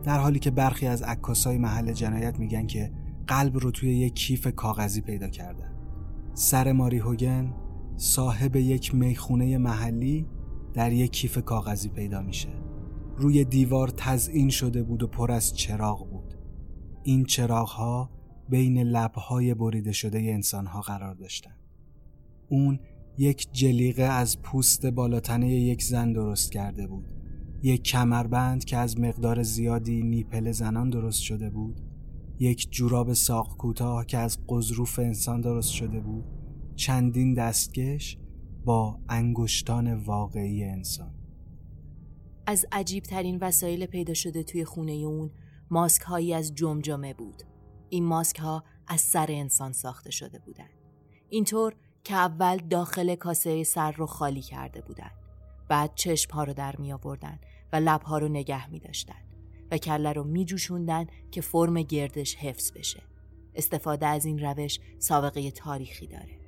در 0.04 0.20
حالی 0.20 0.40
که 0.40 0.52
برخی 0.52 0.88
از 0.88 1.02
عکاسای 1.02 1.58
محل 1.58 1.92
جنایت 1.94 2.40
میگن 2.40 2.68
که 2.68 2.92
قلب 3.28 3.58
رو 3.58 3.72
توی 3.72 3.90
یک 3.90 4.16
کیف 4.16 4.48
کاغذی 4.48 5.02
پیدا 5.02 5.28
کردن. 5.28 5.74
سر 6.34 6.72
ماری 6.72 6.98
هوگن 6.98 7.54
صاحب 7.96 8.56
یک 8.56 8.96
می‌خونه 8.96 9.58
محلی 9.58 10.28
در 10.78 10.94
یک 10.94 11.12
کیف 11.12 11.38
کاغذی 11.38 11.90
پیدا 11.90 12.22
میشه. 12.22 12.50
روی 13.16 13.44
دیوار 13.46 13.88
تزئین 13.98 14.50
شده 14.50 14.84
بود 14.84 15.04
و 15.04 15.08
پر 15.08 15.32
از 15.32 15.56
چراغ 15.56 16.10
بود. 16.10 16.34
این 17.04 17.26
چراغ 17.26 17.70
ها 17.70 18.10
بین 18.50 18.78
لبهای 18.78 19.54
بریده 19.54 19.92
شده 19.92 20.20
انسان 20.20 20.66
ها 20.66 20.82
قرار 20.82 21.16
داشتن 21.16 21.56
اون 22.50 22.80
یک 23.18 23.48
جلیقه 23.52 24.04
از 24.04 24.42
پوست 24.42 24.86
بالاتنه 24.86 25.50
یک 25.50 25.84
زن 25.84 26.14
درست 26.14 26.52
کرده 26.52 26.88
بود. 26.88 27.14
یک 27.64 27.84
کمربند 27.84 28.66
که 28.66 28.78
از 28.78 29.00
مقدار 29.00 29.44
زیادی 29.44 30.04
نیپل 30.04 30.52
زنان 30.52 30.90
درست 30.90 31.22
شده 31.22 31.50
بود. 31.50 31.82
یک 32.40 32.72
جوراب 32.72 33.14
ساق 33.14 33.58
کوتاه 33.58 34.06
که 34.06 34.18
از 34.18 34.38
قضروف 34.50 35.00
انسان 35.00 35.42
درست 35.42 35.72
شده 35.72 36.00
بود. 36.00 36.26
چندین 36.76 37.34
دستکش 37.34 38.18
با 38.68 39.00
انگشتان 39.10 39.94
واقعی 39.94 40.64
انسان. 40.64 41.14
از 42.46 42.66
عجیب 42.72 43.04
ترین 43.04 43.38
وسایل 43.42 43.86
پیدا 43.86 44.14
شده 44.14 44.44
توی 44.44 44.66
خونه 44.66 44.92
اون 44.92 45.32
ماسک 45.72 46.02
هایی 46.02 46.34
از 46.34 46.56
جمجمه 46.56 47.14
بود. 47.14 47.44
این 47.90 48.06
ماسک 48.06 48.40
ها 48.40 48.64
از 48.88 49.02
سر 49.02 49.26
انسان 49.30 49.72
ساخته 49.72 50.12
شده 50.12 50.40
بودند 50.40 50.70
اینطور 51.30 51.76
که 52.04 52.14
اول 52.14 52.58
داخل 52.58 53.16
کاسه 53.16 53.64
سر 53.64 53.92
رو 53.92 54.06
خالی 54.06 54.42
کرده 54.42 54.82
بودند 54.82 55.16
بعد 55.70 55.92
چشم 55.96 56.32
ها 56.32 56.44
رو 56.44 56.54
در 56.54 56.76
می 56.76 56.94
آوردن 56.94 57.40
و 57.74 57.76
لب 57.76 58.02
ها 58.02 58.18
رو 58.18 58.28
نگه 58.28 58.70
می 58.70 58.80
داشتن 58.80 59.22
و 59.72 59.78
کله 59.78 60.14
رو 60.14 60.24
می 60.24 60.46
جوشوندن 60.46 61.08
که 61.32 61.42
فرم 61.42 61.82
گردش 61.82 62.36
حفظ 62.36 62.72
بشه. 62.72 63.04
استفاده 63.56 64.06
از 64.06 64.26
این 64.26 64.40
روش 64.40 64.80
سابقه 65.00 65.52
تاریخی 65.52 66.08
داره. 66.08 66.47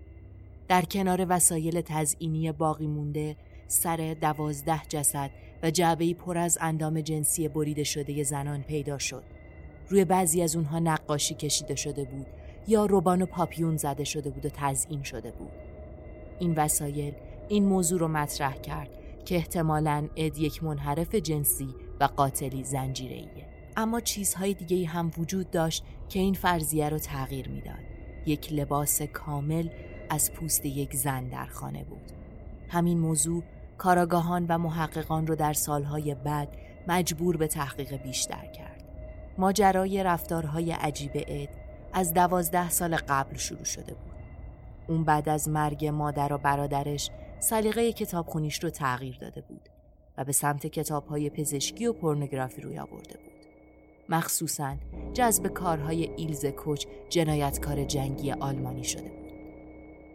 در 0.70 0.82
کنار 0.82 1.26
وسایل 1.30 1.82
تزئینی 1.82 2.52
باقی 2.52 2.88
مونده 2.88 3.36
سر 3.68 4.16
دوازده 4.22 4.82
جسد 4.90 5.32
و 5.64 5.72
جعبه 5.72 6.14
پر 6.14 6.38
از 6.38 6.58
اندام 6.62 7.02
جنسی 7.02 7.48
بریده 7.48 7.84
شده 7.84 8.24
زنان 8.24 8.62
پیدا 8.62 8.98
شد. 8.98 9.24
روی 9.90 10.06
بعضی 10.06 10.42
از 10.42 10.56
اونها 10.56 10.80
نقاشی 10.80 11.36
کشیده 11.36 11.76
شده 11.76 12.04
بود 12.04 12.28
یا 12.68 12.86
روبان 12.86 13.22
و 13.22 13.26
پاپیون 13.26 13.78
زده 13.78 14.04
شده 14.04 14.30
بود 14.30 14.46
و 14.46 14.50
تزئین 14.54 15.04
شده 15.04 15.32
بود. 15.32 15.52
این 16.40 16.54
وسایل 16.56 17.14
این 17.48 17.66
موضوع 17.66 18.00
رو 18.00 18.08
مطرح 18.08 18.54
کرد 18.54 18.90
که 19.26 19.36
احتمالاً 19.36 20.08
اد 20.16 20.38
یک 20.38 20.64
منحرف 20.64 21.16
جنسی 21.16 21.76
و 22.00 22.04
قاتلی 22.04 22.64
زنجیره 22.64 23.24
اما 23.78 24.00
چیزهای 24.00 24.54
دیگه 24.54 24.88
هم 24.88 25.12
وجود 25.18 25.52
داشت 25.52 25.84
که 26.10 26.20
این 26.20 26.34
فرضیه 26.34 26.90
رو 26.90 26.98
تغییر 26.98 27.50
می‌داد. 27.50 27.90
یک 28.26 28.54
لباس 28.54 29.02
کامل 29.02 29.70
از 30.10 30.34
پوست 30.34 30.66
یک 30.66 30.96
زن 30.96 31.28
در 31.28 31.46
خانه 31.46 31.84
بود. 31.84 32.12
همین 32.70 33.00
موضوع 33.00 33.44
کاراگاهان 33.78 34.46
و 34.50 34.58
محققان 34.58 35.28
رو 35.28 35.36
در 35.36 35.54
سالهای 35.54 36.16
بعد 36.16 36.58
مجبور 36.88 37.38
به 37.38 37.48
تحقیق 37.48 38.02
بیشتر 38.02 38.46
کرد. 38.46 38.84
ماجرای 39.38 40.04
رفتارهای 40.04 40.72
عجیب 40.72 41.12
اد 41.16 41.50
از 41.94 42.14
دوازده 42.14 42.70
سال 42.70 42.96
قبل 42.96 43.38
شروع 43.38 43.64
شده 43.64 43.94
بود. 43.94 44.14
اون 44.88 45.04
بعد 45.04 45.30
از 45.30 45.50
مرگ 45.50 45.86
مادر 45.86 46.34
و 46.34 46.38
برادرش 46.38 47.10
سلیقه 47.40 47.94
کتابخونیش 47.94 48.64
رو 48.64 48.70
تغییر 48.70 49.18
داده 49.18 49.42
بود 49.42 49.70
و 50.18 50.24
به 50.24 50.32
سمت 50.32 50.68
کتابهای 50.68 51.30
پزشکی 51.30 51.86
و 51.86 51.94
پورنوگرافی 51.94 52.62
روی 52.62 52.80
آورده 52.80 53.18
بود. 53.18 53.46
مخصوصا 54.10 54.76
جذب 55.14 55.48
کارهای 55.48 56.10
ایلز 56.18 56.46
کوچ 56.46 56.86
جنایتکار 57.10 57.84
جنگی 57.84 58.32
آلمانی 58.32 58.84
شده 58.84 59.10
بود. 59.10 59.19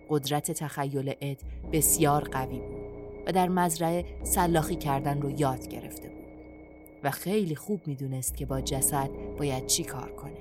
قدرت 0.08 0.50
تخیل 0.50 1.14
اد 1.20 1.36
بسیار 1.72 2.24
قوی 2.24 2.58
بود 2.58 2.84
و 3.26 3.32
در 3.32 3.48
مزرعه 3.48 4.04
سلاخی 4.22 4.76
کردن 4.76 5.20
رو 5.20 5.30
یاد 5.30 5.68
گرفته 5.68 6.08
بود 6.08 6.24
و 7.04 7.10
خیلی 7.10 7.54
خوب 7.54 7.80
می‌دونست 7.86 8.36
که 8.36 8.46
با 8.46 8.60
جسد 8.60 9.10
باید 9.38 9.66
چی 9.66 9.84
کار 9.84 10.10
کنه. 10.12 10.38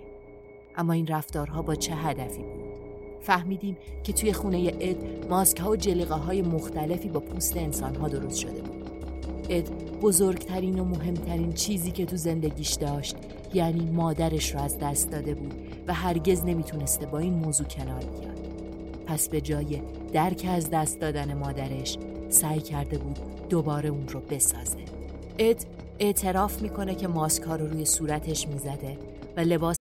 اما 0.76 0.94
این 0.94 1.08
رفتارها 1.08 1.62
با 1.62 1.76
چه 1.76 1.96
هدفی 1.96 2.44
بود؟ 2.44 2.74
فهمیدیم 3.22 3.78
که 4.04 4.14
توی 4.14 4.34
خونه 4.34 4.72
اد 4.80 5.28
ماسک 5.30 5.60
ها 5.60 5.72
و 5.72 5.76
جلیقه 5.76 6.16
های 6.16 6.42
مختلفی 6.42 7.10
با 7.10 7.20
پوست 7.20 7.58
انسان 7.58 7.96
ها 7.96 8.08
درست 8.08 8.38
شده 8.38 8.62
بود. 8.62 8.90
اد 9.50 9.70
بزرگترین 10.02 10.80
و 10.80 10.84
مهمترین 10.84 11.54
چیزی 11.54 11.92
که 11.92 12.06
تو 12.06 12.18
زندگیش 12.18 12.74
داشت 12.74 13.16
یعنی 13.54 13.86
مادرش 13.86 14.56
رو 14.56 14.62
از 14.62 14.78
دست 14.78 15.12
داده 15.12 15.34
بود 15.34 15.54
و 15.88 15.94
هرگز 15.94 16.44
نمی‌تونسته 16.44 17.06
با 17.06 17.20
این 17.20 17.34
موضوع 17.34 17.68
کنار 17.68 18.00
بیاد. 18.00 18.33
پس 19.08 19.30
به 19.30 19.42
جای 19.42 19.82
درک 20.14 20.46
از 20.50 20.70
دست 20.70 21.00
دادن 21.00 21.34
مادرش 21.34 21.98
سعی 22.30 22.60
کرده 22.62 22.98
بود 22.98 23.20
دوباره 23.50 23.90
اون 23.90 24.08
رو 24.08 24.20
بسازه. 24.20 24.86
اد 25.40 25.66
اعتراف 26.00 26.62
می‌کنه 26.62 26.96
که 26.96 27.08
ماسک 27.08 27.44
ها 27.44 27.56
رو 27.56 27.68
روی 27.68 27.86
صورتش 27.86 28.48
می‌زده 28.48 28.98
و 29.38 29.40
لباس 29.40 29.76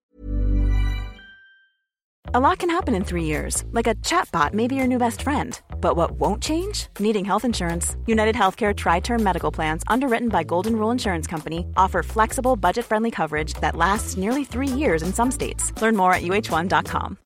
A 2.34 2.40
lot 2.40 2.58
can 2.58 2.70
happen 2.70 2.94
in 2.94 3.04
three 3.04 3.24
years, 3.24 3.62
like 3.72 3.86
a 3.86 3.94
chatbot 3.96 4.54
may 4.54 4.66
be 4.66 4.74
your 4.74 4.86
new 4.86 4.96
best 4.96 5.20
friend. 5.20 5.60
But 5.82 5.96
what 5.96 6.12
won't 6.12 6.40
change? 6.40 6.86
Needing 6.98 7.26
health 7.26 7.44
insurance. 7.44 7.94
United 8.06 8.34
Healthcare 8.34 8.74
Tri 8.74 9.00
Term 9.00 9.22
Medical 9.22 9.50
Plans, 9.50 9.82
underwritten 9.86 10.30
by 10.30 10.42
Golden 10.42 10.76
Rule 10.76 10.92
Insurance 10.92 11.26
Company, 11.26 11.66
offer 11.76 12.02
flexible, 12.02 12.56
budget 12.56 12.86
friendly 12.86 13.10
coverage 13.10 13.52
that 13.60 13.76
lasts 13.76 14.16
nearly 14.16 14.44
three 14.44 14.72
years 14.82 15.02
in 15.02 15.12
some 15.12 15.30
states. 15.30 15.64
Learn 15.82 15.94
more 15.94 16.14
at 16.14 16.22
uh1.com. 16.22 17.18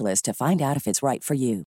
to 0.00 0.32
find 0.32 0.60
out 0.60 0.76
if 0.76 0.86
it's 0.86 1.02
right 1.02 1.24
for 1.24 1.34
you. 1.34 1.64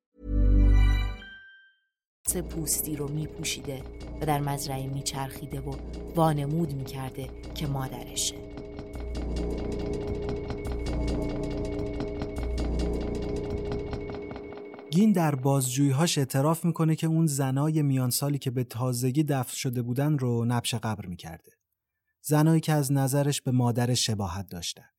پوستی 2.51 2.97
رو 2.97 3.09
میپوشیده 3.09 3.83
و 4.21 4.27
در 4.27 4.41
مزرعه 4.41 4.87
میچرخیده 4.87 5.61
و 5.61 5.75
وانمود 6.15 6.73
می‌کرده 6.73 7.31
که 7.55 7.67
مادرشه. 7.67 8.35
گین 14.91 15.13
در 15.13 15.35
بازجوییهاش 15.35 16.19
اعتراف 16.19 16.65
می‌کنه 16.65 16.97
که 16.97 17.07
اون 17.07 17.27
زنای 17.27 17.83
میان 17.83 18.11
سالی 18.11 18.39
که 18.39 18.51
به 18.51 18.65
تازگی 18.65 19.23
دفن 19.23 19.55
شده 19.55 19.83
بودن 19.83 20.19
رو 20.19 20.45
نبش 20.45 20.75
قبر 20.75 21.07
می‌کرده. 21.07 21.53
زنایی 22.23 22.61
که 22.61 22.73
از 22.73 22.93
نظرش 22.93 23.41
به 23.41 23.51
مادر 23.51 23.95
شباهت 23.95 24.49
داشتن. 24.49 24.92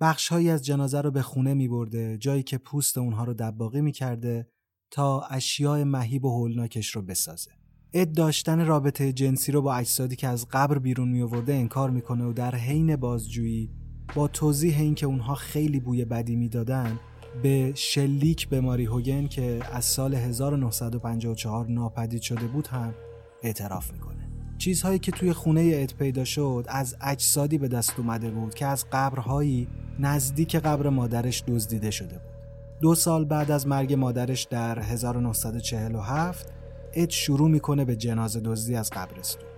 بخشهایی 0.00 0.50
از 0.50 0.64
جنازه 0.64 1.00
رو 1.00 1.10
به 1.10 1.22
خونه 1.22 1.54
می 1.54 1.68
برده 1.68 2.18
جایی 2.18 2.42
که 2.42 2.58
پوست 2.58 2.98
اونها 2.98 3.24
رو 3.24 3.34
دباقی 3.34 3.80
می 3.80 3.92
کرده 3.92 4.48
تا 4.90 5.20
اشیاء 5.20 5.84
مهیب 5.84 6.24
و 6.24 6.30
هولناکش 6.30 6.90
رو 6.90 7.02
بسازه. 7.02 7.50
اد 7.92 8.12
داشتن 8.12 8.66
رابطه 8.66 9.12
جنسی 9.12 9.52
رو 9.52 9.62
با 9.62 9.74
اجسادی 9.74 10.16
که 10.16 10.28
از 10.28 10.46
قبر 10.50 10.78
بیرون 10.78 11.08
می 11.08 11.22
آورده 11.22 11.54
انکار 11.54 11.90
می‌کنه 11.90 12.24
و 12.24 12.32
در 12.32 12.54
حین 12.54 12.96
بازجویی 12.96 13.70
با 14.14 14.28
توضیح 14.28 14.80
اینکه 14.80 15.06
اونها 15.06 15.34
خیلی 15.34 15.80
بوی 15.80 16.04
بدی 16.04 16.36
می‌دادن 16.36 16.98
به 17.42 17.72
شلیک 17.74 18.48
به 18.48 18.60
ماری 18.60 18.84
هوگن 18.84 19.26
که 19.26 19.60
از 19.72 19.84
سال 19.84 20.14
1954 20.14 21.66
ناپدید 21.66 22.22
شده 22.22 22.46
بود 22.46 22.66
هم 22.66 22.94
اعتراف 23.42 23.92
می‌کنه. 23.92 24.23
چیزهایی 24.58 24.98
که 24.98 25.12
توی 25.12 25.32
خونه 25.32 25.72
اد 25.74 25.94
پیدا 25.98 26.24
شد 26.24 26.64
از 26.68 26.96
اجسادی 27.00 27.58
به 27.58 27.68
دست 27.68 27.98
اومده 27.98 28.30
بود 28.30 28.54
که 28.54 28.66
از 28.66 28.84
قبرهایی 28.92 29.68
نزدیک 29.98 30.56
قبر 30.56 30.88
مادرش 30.88 31.44
دزدیده 31.46 31.90
شده 31.90 32.18
بود. 32.18 32.34
دو 32.80 32.94
سال 32.94 33.24
بعد 33.24 33.50
از 33.50 33.66
مرگ 33.66 33.94
مادرش 33.94 34.42
در 34.42 34.78
1947 34.78 36.52
اد 36.94 37.10
شروع 37.10 37.50
می‌کنه 37.50 37.84
به 37.84 37.96
جنازه 37.96 38.40
دزدی 38.40 38.76
از 38.76 38.90
قبرستون. 38.90 39.48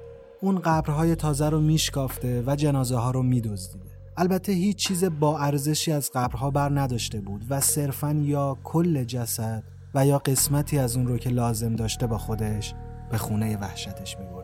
اون 0.40 0.58
قبرهای 0.58 1.14
تازه 1.14 1.48
رو 1.48 1.60
میشکافته 1.60 2.42
و 2.46 2.56
جنازه 2.56 2.96
ها 2.96 3.10
رو 3.10 3.22
میدزدیده. 3.22 3.86
البته 4.16 4.52
هیچ 4.52 4.76
چیز 4.76 5.04
با 5.04 5.38
ارزشی 5.38 5.92
از 5.92 6.10
قبرها 6.14 6.50
بر 6.50 6.80
نداشته 6.80 7.20
بود 7.20 7.44
و 7.50 7.60
صرفا 7.60 8.12
یا 8.12 8.58
کل 8.64 9.04
جسد 9.04 9.62
و 9.94 10.06
یا 10.06 10.18
قسمتی 10.18 10.78
از 10.78 10.96
اون 10.96 11.06
رو 11.06 11.18
که 11.18 11.30
لازم 11.30 11.76
داشته 11.76 12.06
با 12.06 12.18
خودش 12.18 12.74
به 13.10 13.18
خونه 13.18 13.56
وحشتش 13.56 14.18
میبرده. 14.18 14.35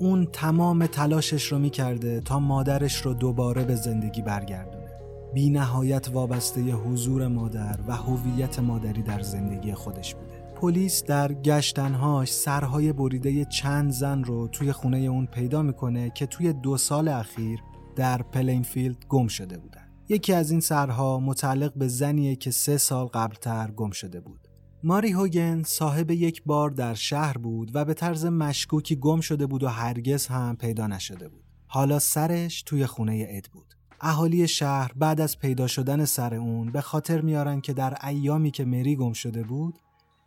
اون 0.00 0.26
تمام 0.32 0.86
تلاشش 0.86 1.52
رو 1.52 1.58
می‌کرده 1.58 2.20
تا 2.20 2.38
مادرش 2.38 2.96
رو 2.96 3.14
دوباره 3.14 3.64
به 3.64 3.74
زندگی 3.74 4.22
برگردونه. 4.22 4.88
بی 5.34 5.50
نهایت 5.50 6.08
وابسته 6.08 6.60
حضور 6.60 7.28
مادر 7.28 7.78
و 7.88 7.96
هویت 7.96 8.58
مادری 8.58 9.02
در 9.02 9.20
زندگی 9.20 9.74
خودش 9.74 10.14
بوده. 10.14 10.38
پلیس 10.60 11.04
در 11.04 11.32
گشتنهاش 11.32 12.32
سرهای 12.32 12.92
بریده 12.92 13.44
چند 13.44 13.90
زن 13.90 14.24
رو 14.24 14.48
توی 14.48 14.72
خونه 14.72 14.98
اون 14.98 15.26
پیدا 15.26 15.62
می‌کنه 15.62 16.10
که 16.10 16.26
توی 16.26 16.52
دو 16.52 16.76
سال 16.76 17.08
اخیر 17.08 17.60
در 17.96 18.22
پلینفیلد 18.22 19.04
گم 19.08 19.26
شده 19.26 19.58
بودن. 19.58 19.88
یکی 20.08 20.32
از 20.32 20.50
این 20.50 20.60
سرها 20.60 21.20
متعلق 21.20 21.72
به 21.74 21.88
زنیه 21.88 22.36
که 22.36 22.50
سه 22.50 22.76
سال 22.76 23.06
قبلتر 23.06 23.70
گم 23.70 23.90
شده 23.90 24.20
بود. 24.20 24.47
ماری 24.82 25.12
هوگن 25.12 25.62
صاحب 25.62 26.10
یک 26.10 26.42
بار 26.46 26.70
در 26.70 26.94
شهر 26.94 27.38
بود 27.38 27.70
و 27.74 27.84
به 27.84 27.94
طرز 27.94 28.24
مشکوکی 28.24 28.96
گم 28.96 29.20
شده 29.20 29.46
بود 29.46 29.62
و 29.62 29.68
هرگز 29.68 30.26
هم 30.26 30.56
پیدا 30.56 30.86
نشده 30.86 31.28
بود. 31.28 31.44
حالا 31.66 31.98
سرش 31.98 32.62
توی 32.62 32.86
خونه 32.86 33.26
اد 33.30 33.46
بود. 33.52 33.74
اهالی 34.00 34.48
شهر 34.48 34.92
بعد 34.96 35.20
از 35.20 35.38
پیدا 35.38 35.66
شدن 35.66 36.04
سر 36.04 36.34
اون 36.34 36.72
به 36.72 36.80
خاطر 36.80 37.20
میارن 37.20 37.60
که 37.60 37.72
در 37.72 38.06
ایامی 38.06 38.50
که 38.50 38.64
مری 38.64 38.96
گم 38.96 39.12
شده 39.12 39.42
بود 39.42 39.78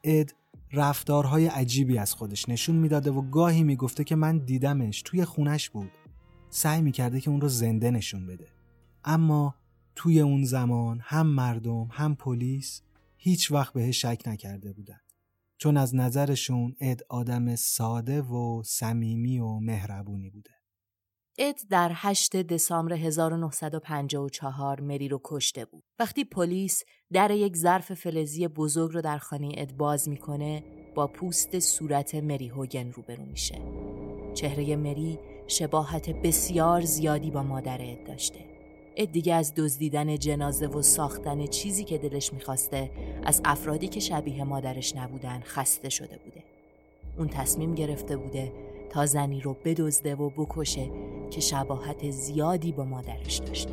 اد 0.04 0.36
رفتارهای 0.74 1.48
عجیبی 1.48 1.98
از 1.98 2.14
خودش 2.14 2.50
نشون 2.50 2.76
می‌داده 2.76 3.12
و 3.12 3.22
گاهی 3.22 3.64
می‌گفته 3.64 4.04
که 4.04 4.16
من 4.16 4.38
دیدمش 4.38 5.02
توی 5.02 5.26
خونش 5.26 5.70
بود 5.70 5.92
سعی 6.50 6.82
می‌کرده 6.82 7.22
که 7.22 7.30
اون 7.30 7.42
رو 7.42 7.48
زنده 7.48 7.92
نشون 7.92 8.28
بده 8.28 8.48
اما 9.06 9.56
توی 9.96 10.20
اون 10.20 10.44
زمان 10.44 11.00
هم 11.04 11.28
مردم 11.28 11.88
هم 11.92 12.16
پلیس 12.16 12.82
هیچ 13.24 13.52
وقت 13.52 13.74
بهش 13.74 14.02
شک 14.02 14.22
نکرده 14.26 14.74
بودن 14.74 15.00
چون 15.58 15.78
از 15.78 15.96
نظرشون 15.96 16.76
اد 16.82 17.02
آدم 17.10 17.56
ساده 17.56 18.22
و 18.22 18.64
صمیمی 18.66 19.40
و 19.40 19.60
مهربونی 19.60 20.30
بوده 20.30 20.52
اد 21.40 21.56
در 21.70 21.92
8 21.94 22.36
دسامبر 22.36 22.94
1954 22.94 24.82
مری 24.82 25.08
رو 25.08 25.22
کشته 25.24 25.66
بود. 25.66 25.84
وقتی 26.00 26.24
پلیس 26.24 26.84
در 27.14 27.32
یک 27.32 27.58
ظرف 27.58 27.94
فلزی 27.94 28.48
بزرگ 28.48 28.94
رو 28.94 29.02
در 29.02 29.18
خانه 29.18 29.52
اد 29.58 29.72
باز 29.72 30.10
می‌کنه 30.10 30.64
با 30.96 31.08
پوست 31.08 31.60
صورت 31.60 32.16
مری 32.16 32.48
هوگن 32.48 32.92
روبرو 32.92 33.26
میشه. 33.26 33.62
چهره 34.34 34.76
مری 34.76 35.20
شباهت 35.48 36.10
بسیار 36.10 36.82
زیادی 36.82 37.32
با 37.32 37.44
مادر 37.44 37.82
اد 37.82 38.04
داشته. 38.08 38.51
دیگه 39.12 39.34
از 39.34 39.54
دزدیدن 39.56 40.18
جنازه 40.18 40.68
و 40.68 40.82
ساختن 40.82 41.48
چیزی 41.48 41.84
که 41.84 41.98
دلش 41.98 42.34
می‌خواسته 42.34 42.92
از 43.24 43.42
افرادی 43.46 43.88
که 43.88 44.00
شبیه 44.00 44.44
مادرش 44.44 44.96
نبودن 44.96 45.42
خسته 45.46 45.90
شده 45.90 46.20
بوده. 46.26 46.44
اون 47.18 47.28
تصمیم 47.28 47.76
گرفته 47.76 48.18
بوده 48.18 48.52
تا 48.90 49.06
زنی 49.06 49.42
رو 49.42 49.54
بدزده 49.66 50.16
و 50.16 50.30
بکشه 50.30 50.92
که 51.32 51.42
شباهت 51.42 52.10
زیادی 52.10 52.72
با 52.72 52.84
مادرش 52.86 53.38
داشته. 53.38 53.72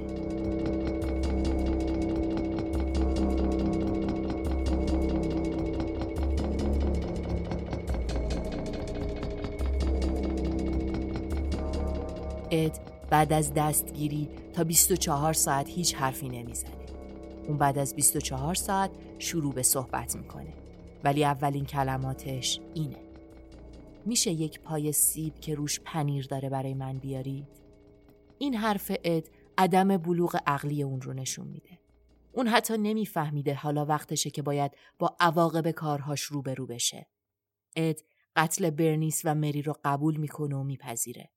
اد 12.50 12.72
بعد 13.10 13.32
از 13.32 13.54
دستگیری 13.54 14.28
تا 14.58 14.64
24 14.64 15.32
ساعت 15.32 15.68
هیچ 15.68 15.94
حرفی 15.94 16.28
نمی‌زنه. 16.28 16.86
اون 17.46 17.58
بعد 17.58 17.78
از 17.78 17.94
24 17.94 18.54
ساعت 18.54 18.90
شروع 19.18 19.54
به 19.54 19.62
صحبت 19.62 20.16
می‌کنه. 20.16 20.54
ولی 21.04 21.24
اولین 21.24 21.64
کلماتش 21.64 22.60
اینه. 22.74 22.96
میشه 24.06 24.30
یک 24.30 24.60
پای 24.60 24.92
سیب 24.92 25.40
که 25.40 25.54
روش 25.54 25.80
پنیر 25.80 26.26
داره 26.26 26.48
برای 26.48 26.74
من 26.74 26.98
بیارید؟ 26.98 27.46
این 28.38 28.54
حرف 28.54 28.92
اد 29.04 29.28
عدم 29.58 29.96
بلوغ 29.96 30.38
عقلی 30.46 30.82
اون 30.82 31.00
رو 31.00 31.12
نشون 31.12 31.46
میده. 31.48 31.78
اون 32.32 32.48
حتی 32.48 32.78
نمیفهمیده 32.78 33.54
حالا 33.54 33.84
وقتشه 33.84 34.30
که 34.30 34.42
باید 34.42 34.72
با 34.98 35.16
عواقب 35.20 35.70
کارهاش 35.70 36.22
روبرو 36.22 36.66
بشه. 36.66 37.06
اد 37.76 38.00
قتل 38.36 38.70
برنیس 38.70 39.22
و 39.24 39.34
مری 39.34 39.62
رو 39.62 39.74
قبول 39.84 40.16
می‌کنه 40.16 40.56
و 40.56 40.62
میپذیره. 40.62 41.30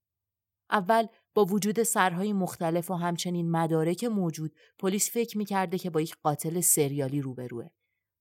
اول 0.71 1.07
با 1.33 1.45
وجود 1.45 1.83
سرهای 1.83 2.33
مختلف 2.33 2.91
و 2.91 2.93
همچنین 2.93 3.51
مدارک 3.51 4.03
موجود 4.03 4.55
پلیس 4.79 5.11
فکر 5.11 5.37
می‌کرده 5.37 5.77
که 5.77 5.89
با 5.89 6.01
یک 6.01 6.15
قاتل 6.23 6.61
سریالی 6.61 7.21
روبروه 7.21 7.69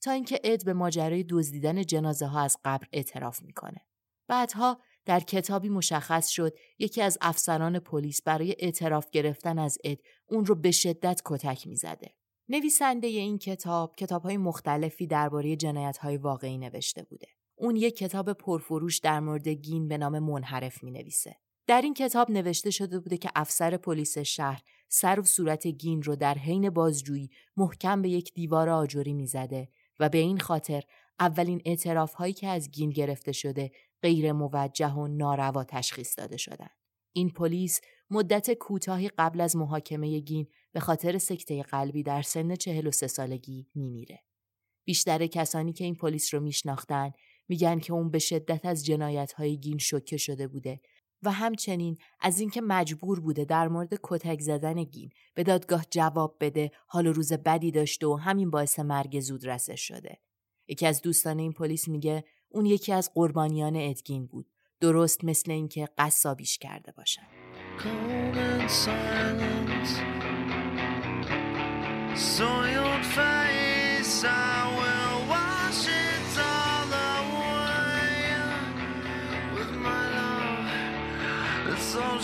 تا 0.02 0.10
اینکه 0.10 0.40
اد 0.44 0.64
به 0.64 0.72
ماجرای 0.72 1.24
دزدیدن 1.28 1.82
جنازه 1.82 2.26
ها 2.26 2.40
از 2.40 2.56
قبر 2.64 2.86
اعتراف 2.92 3.42
می‌کنه. 3.42 3.86
بعدها 4.28 4.80
در 5.04 5.20
کتابی 5.20 5.68
مشخص 5.68 6.28
شد 6.28 6.54
یکی 6.78 7.02
از 7.02 7.18
افسران 7.20 7.78
پلیس 7.78 8.22
برای 8.22 8.56
اعتراف 8.58 9.10
گرفتن 9.10 9.58
از 9.58 9.78
اد 9.84 9.98
اون 10.28 10.44
رو 10.46 10.54
به 10.54 10.70
شدت 10.70 11.22
کتک 11.24 11.66
می‌زده. 11.66 12.14
نویسنده 12.48 13.06
این 13.06 13.38
کتاب 13.38 13.96
کتاب 13.96 14.22
های 14.22 14.36
مختلفی 14.36 15.06
درباره 15.06 15.56
جنایت 15.56 15.98
های 15.98 16.16
واقعی 16.16 16.58
نوشته 16.58 17.02
بوده. 17.02 17.28
اون 17.54 17.76
یک 17.76 17.96
کتاب 17.96 18.32
پرفروش 18.32 18.98
در 18.98 19.20
مورد 19.20 19.48
گین 19.48 19.88
به 19.88 19.98
نام 19.98 20.18
منحرف 20.18 20.82
می 20.82 20.90
نویسه. 20.90 21.36
در 21.70 21.82
این 21.82 21.94
کتاب 21.94 22.30
نوشته 22.30 22.70
شده 22.70 22.98
بوده 22.98 23.16
که 23.16 23.30
افسر 23.34 23.76
پلیس 23.76 24.18
شهر 24.18 24.62
سر 24.88 25.20
و 25.20 25.24
صورت 25.24 25.66
گین 25.66 26.02
رو 26.02 26.16
در 26.16 26.34
حین 26.34 26.70
بازجویی 26.70 27.30
محکم 27.56 28.02
به 28.02 28.08
یک 28.08 28.34
دیوار 28.34 28.68
آجری 28.68 29.12
می‌زده 29.12 29.68
و 30.00 30.08
به 30.08 30.18
این 30.18 30.38
خاطر 30.38 30.82
اولین 31.20 31.62
اعتراف 31.64 32.14
هایی 32.14 32.32
که 32.32 32.48
از 32.48 32.70
گین 32.70 32.90
گرفته 32.90 33.32
شده 33.32 33.70
غیر 34.02 34.32
موجه 34.32 34.92
و 34.92 35.06
ناروا 35.06 35.64
تشخیص 35.64 36.18
داده 36.18 36.36
شدند. 36.36 36.76
این 37.12 37.30
پلیس 37.30 37.80
مدت 38.10 38.52
کوتاهی 38.52 39.08
قبل 39.08 39.40
از 39.40 39.56
محاکمه 39.56 40.20
گین 40.20 40.46
به 40.72 40.80
خاطر 40.80 41.18
سکته 41.18 41.62
قلبی 41.62 42.02
در 42.02 42.22
سن 42.22 42.56
43 42.56 43.06
سالگی 43.06 43.66
میمیره. 43.74 44.22
بیشتر 44.84 45.26
کسانی 45.26 45.72
که 45.72 45.84
این 45.84 45.94
پلیس 45.94 46.34
رو 46.34 46.40
میشناختن 46.40 47.12
میگن 47.48 47.78
که 47.78 47.92
اون 47.92 48.10
به 48.10 48.18
شدت 48.18 48.66
از 48.66 48.84
جنایت 48.86 49.32
های 49.32 49.56
گین 49.56 49.78
شوکه 49.78 50.16
شده 50.16 50.48
بوده 50.48 50.80
و 51.22 51.30
همچنین 51.32 51.98
از 52.20 52.40
اینکه 52.40 52.60
مجبور 52.60 53.20
بوده 53.20 53.44
در 53.44 53.68
مورد 53.68 54.00
کتک 54.02 54.40
زدن 54.40 54.84
گین 54.84 55.10
به 55.34 55.42
دادگاه 55.42 55.84
جواب 55.90 56.36
بده 56.40 56.70
حال 56.86 57.06
و 57.06 57.12
روز 57.12 57.32
بدی 57.32 57.70
داشته 57.70 58.06
و 58.06 58.14
همین 58.16 58.50
باعث 58.50 58.78
مرگ 58.78 59.20
زود 59.20 59.46
رسش 59.46 59.80
شده. 59.80 60.18
یکی 60.68 60.86
از 60.86 61.02
دوستان 61.02 61.38
این 61.38 61.52
پلیس 61.52 61.88
میگه 61.88 62.24
اون 62.48 62.66
یکی 62.66 62.92
از 62.92 63.10
قربانیان 63.14 63.76
ادگین 63.76 64.26
بود. 64.26 64.46
درست 64.80 65.24
مثل 65.24 65.50
اینکه 65.50 65.88
قصابیش 65.98 66.58
کرده 66.58 66.92
باشن. 66.92 67.22
اما 81.96 82.20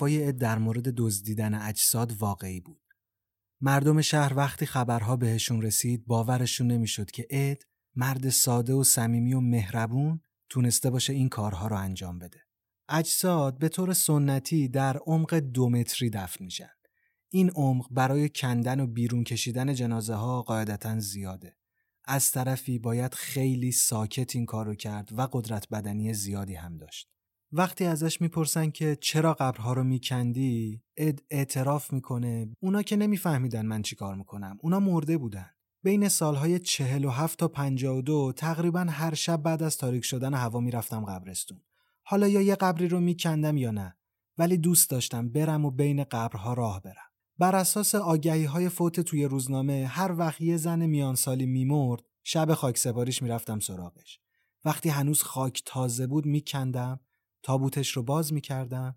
حرفای 0.00 0.32
در 0.32 0.58
مورد 0.58 0.94
دزدیدن 0.96 1.54
اجساد 1.54 2.12
واقعی 2.12 2.60
بود. 2.60 2.82
مردم 3.60 4.00
شهر 4.00 4.34
وقتی 4.34 4.66
خبرها 4.66 5.16
بهشون 5.16 5.62
رسید 5.62 6.06
باورشون 6.06 6.66
نمی‌شد 6.66 7.10
که 7.10 7.26
اد 7.30 7.62
مرد 7.94 8.28
ساده 8.28 8.72
و 8.72 8.84
صمیمی 8.84 9.34
و 9.34 9.40
مهربون 9.40 10.20
تونسته 10.48 10.90
باشه 10.90 11.12
این 11.12 11.28
کارها 11.28 11.66
رو 11.66 11.76
انجام 11.76 12.18
بده. 12.18 12.40
اجساد 12.88 13.58
به 13.58 13.68
طور 13.68 13.92
سنتی 13.92 14.68
در 14.68 14.96
عمق 14.96 15.34
دو 15.34 15.68
متری 15.68 16.10
دفن 16.10 16.44
میشن. 16.44 16.70
این 17.28 17.50
عمق 17.50 17.86
برای 17.90 18.28
کندن 18.28 18.80
و 18.80 18.86
بیرون 18.86 19.24
کشیدن 19.24 19.74
جنازه 19.74 20.14
ها 20.14 20.42
قاعدتا 20.42 20.98
زیاده. 20.98 21.56
از 22.04 22.32
طرفی 22.32 22.78
باید 22.78 23.14
خیلی 23.14 23.72
ساکت 23.72 24.36
این 24.36 24.46
کار 24.46 24.66
رو 24.66 24.74
کرد 24.74 25.08
و 25.12 25.28
قدرت 25.32 25.68
بدنی 25.68 26.14
زیادی 26.14 26.54
هم 26.54 26.76
داشت. 26.76 27.19
وقتی 27.52 27.84
ازش 27.84 28.20
می‌پرسن 28.20 28.70
که 28.70 28.96
چرا 29.00 29.34
قبرها 29.34 29.72
رو 29.72 29.84
میکندی 29.84 30.82
اد 30.96 31.22
اعتراف 31.30 31.92
می‌کنه. 31.92 32.48
اونا 32.60 32.82
که 32.82 32.96
نمیفهمیدن 32.96 33.66
من 33.66 33.82
چی 33.82 33.96
کار 33.96 34.14
می‌کنم. 34.14 34.58
اونا 34.60 34.80
مرده 34.80 35.18
بودن. 35.18 35.50
بین 35.82 36.08
سالهای 36.08 36.58
47 36.58 37.38
تا 37.38 37.48
52 37.48 38.32
تقریبا 38.36 38.80
هر 38.80 39.14
شب 39.14 39.42
بعد 39.42 39.62
از 39.62 39.76
تاریک 39.76 40.04
شدن 40.04 40.34
هوا 40.34 40.60
می‌رفتم 40.60 41.04
قبرستون. 41.04 41.60
حالا 42.02 42.28
یا 42.28 42.40
یه 42.40 42.54
قبری 42.54 42.88
رو 42.88 43.00
میکندم 43.00 43.56
یا 43.56 43.70
نه. 43.70 43.96
ولی 44.38 44.56
دوست 44.56 44.90
داشتم 44.90 45.28
برم 45.28 45.64
و 45.64 45.70
بین 45.70 46.04
قبرها 46.04 46.54
راه 46.54 46.82
برم. 46.82 47.10
بر 47.38 47.56
اساس 47.56 47.94
آگهی 47.94 48.44
های 48.44 48.68
فوت 48.68 49.00
توی 49.00 49.24
روزنامه 49.24 49.86
هر 49.86 50.12
وقت 50.12 50.40
یه 50.40 50.56
زن 50.56 50.86
میان 50.86 51.14
سالی 51.14 51.46
میمرد 51.46 52.02
شب 52.24 52.54
خاک 52.54 52.78
سپاریش 52.78 53.22
می‌رفتم 53.22 53.58
سراغش. 53.58 54.20
وقتی 54.64 54.88
هنوز 54.88 55.22
خاک 55.22 55.62
تازه 55.66 56.06
بود 56.06 56.26
میکندم. 56.26 57.00
تابوتش 57.42 57.90
رو 57.90 58.02
باز 58.02 58.32
می‌کردم 58.32 58.96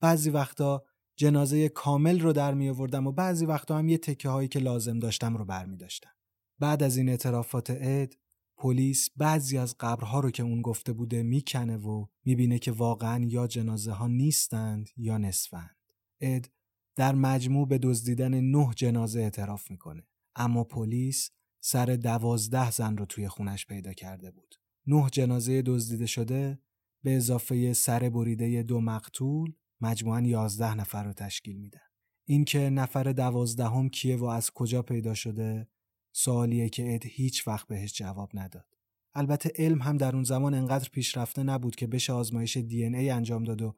بعضی 0.00 0.30
وقتا 0.30 0.84
جنازه 1.16 1.68
کامل 1.68 2.20
رو 2.20 2.32
در 2.32 2.54
می 2.54 2.68
آوردم 2.68 3.06
و 3.06 3.12
بعضی 3.12 3.46
وقتا 3.46 3.78
هم 3.78 3.88
یه 3.88 3.98
تکه 3.98 4.28
هایی 4.28 4.48
که 4.48 4.58
لازم 4.58 4.98
داشتم 4.98 5.36
رو 5.36 5.44
بر 5.44 5.66
می 5.66 5.76
داشتم. 5.76 6.10
بعد 6.58 6.82
از 6.82 6.96
این 6.96 7.08
اعترافات 7.08 7.70
اد 7.70 8.14
پلیس 8.56 9.10
بعضی 9.16 9.58
از 9.58 9.76
قبرها 9.80 10.20
رو 10.20 10.30
که 10.30 10.42
اون 10.42 10.62
گفته 10.62 10.92
بوده 10.92 11.22
می‌کنه 11.22 11.76
و 11.76 12.06
می‌بینه 12.24 12.58
که 12.58 12.72
واقعا 12.72 13.24
یا 13.24 13.46
جنازه 13.46 13.92
ها 13.92 14.06
نیستند 14.06 14.90
یا 14.96 15.18
نصفند. 15.18 15.76
اد 16.20 16.50
در 16.96 17.14
مجموع 17.14 17.68
به 17.68 17.78
دزدیدن 17.78 18.40
نه 18.40 18.70
جنازه 18.76 19.20
اعتراف 19.20 19.70
می‌کنه 19.70 20.06
اما 20.36 20.64
پلیس 20.64 21.30
سر 21.60 21.86
دوازده 21.86 22.70
زن 22.70 22.96
رو 22.96 23.06
توی 23.06 23.28
خونش 23.28 23.66
پیدا 23.66 23.92
کرده 23.92 24.30
بود. 24.30 24.54
نه 24.86 25.08
جنازه 25.12 25.62
دزدیده 25.62 26.06
شده 26.06 26.58
به 27.02 27.16
اضافه 27.16 27.72
سر 27.72 28.08
بریده 28.08 28.62
دو 28.62 28.80
مقتول 28.80 29.52
مجموعاً 29.80 30.20
یازده 30.20 30.74
نفر 30.74 31.04
رو 31.04 31.12
تشکیل 31.12 31.56
میدن. 31.56 31.80
اینکه 32.24 32.70
نفر 32.70 33.12
دوازدهم 33.12 33.88
کیه 33.88 34.16
و 34.16 34.24
از 34.24 34.50
کجا 34.50 34.82
پیدا 34.82 35.14
شده 35.14 35.68
سوالیه 36.12 36.68
که 36.68 36.94
اد 36.94 37.02
هیچ 37.04 37.48
وقت 37.48 37.66
بهش 37.66 37.92
جواب 37.92 38.30
نداد. 38.34 38.66
البته 39.14 39.52
علم 39.56 39.82
هم 39.82 39.96
در 39.96 40.14
اون 40.14 40.24
زمان 40.24 40.54
انقدر 40.54 40.88
پیشرفته 40.88 41.42
نبود 41.42 41.76
که 41.76 41.86
بشه 41.86 42.12
آزمایش 42.12 42.56
دی 42.56 42.84
ای 42.84 43.10
انجام 43.10 43.44
داد 43.44 43.62
و 43.62 43.74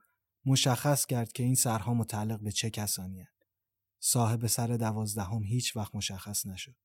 مشخص 0.46 1.06
کرد 1.06 1.32
که 1.32 1.42
این 1.42 1.54
سرها 1.54 1.94
متعلق 1.94 2.40
به 2.40 2.52
چه 2.52 2.70
کسانی 2.70 3.20
هست. 3.20 3.42
صاحب 4.00 4.46
سر 4.46 4.66
دوازدهم 4.66 5.42
هیچ 5.42 5.76
وقت 5.76 5.94
مشخص 5.94 6.46
نشد. 6.46 6.76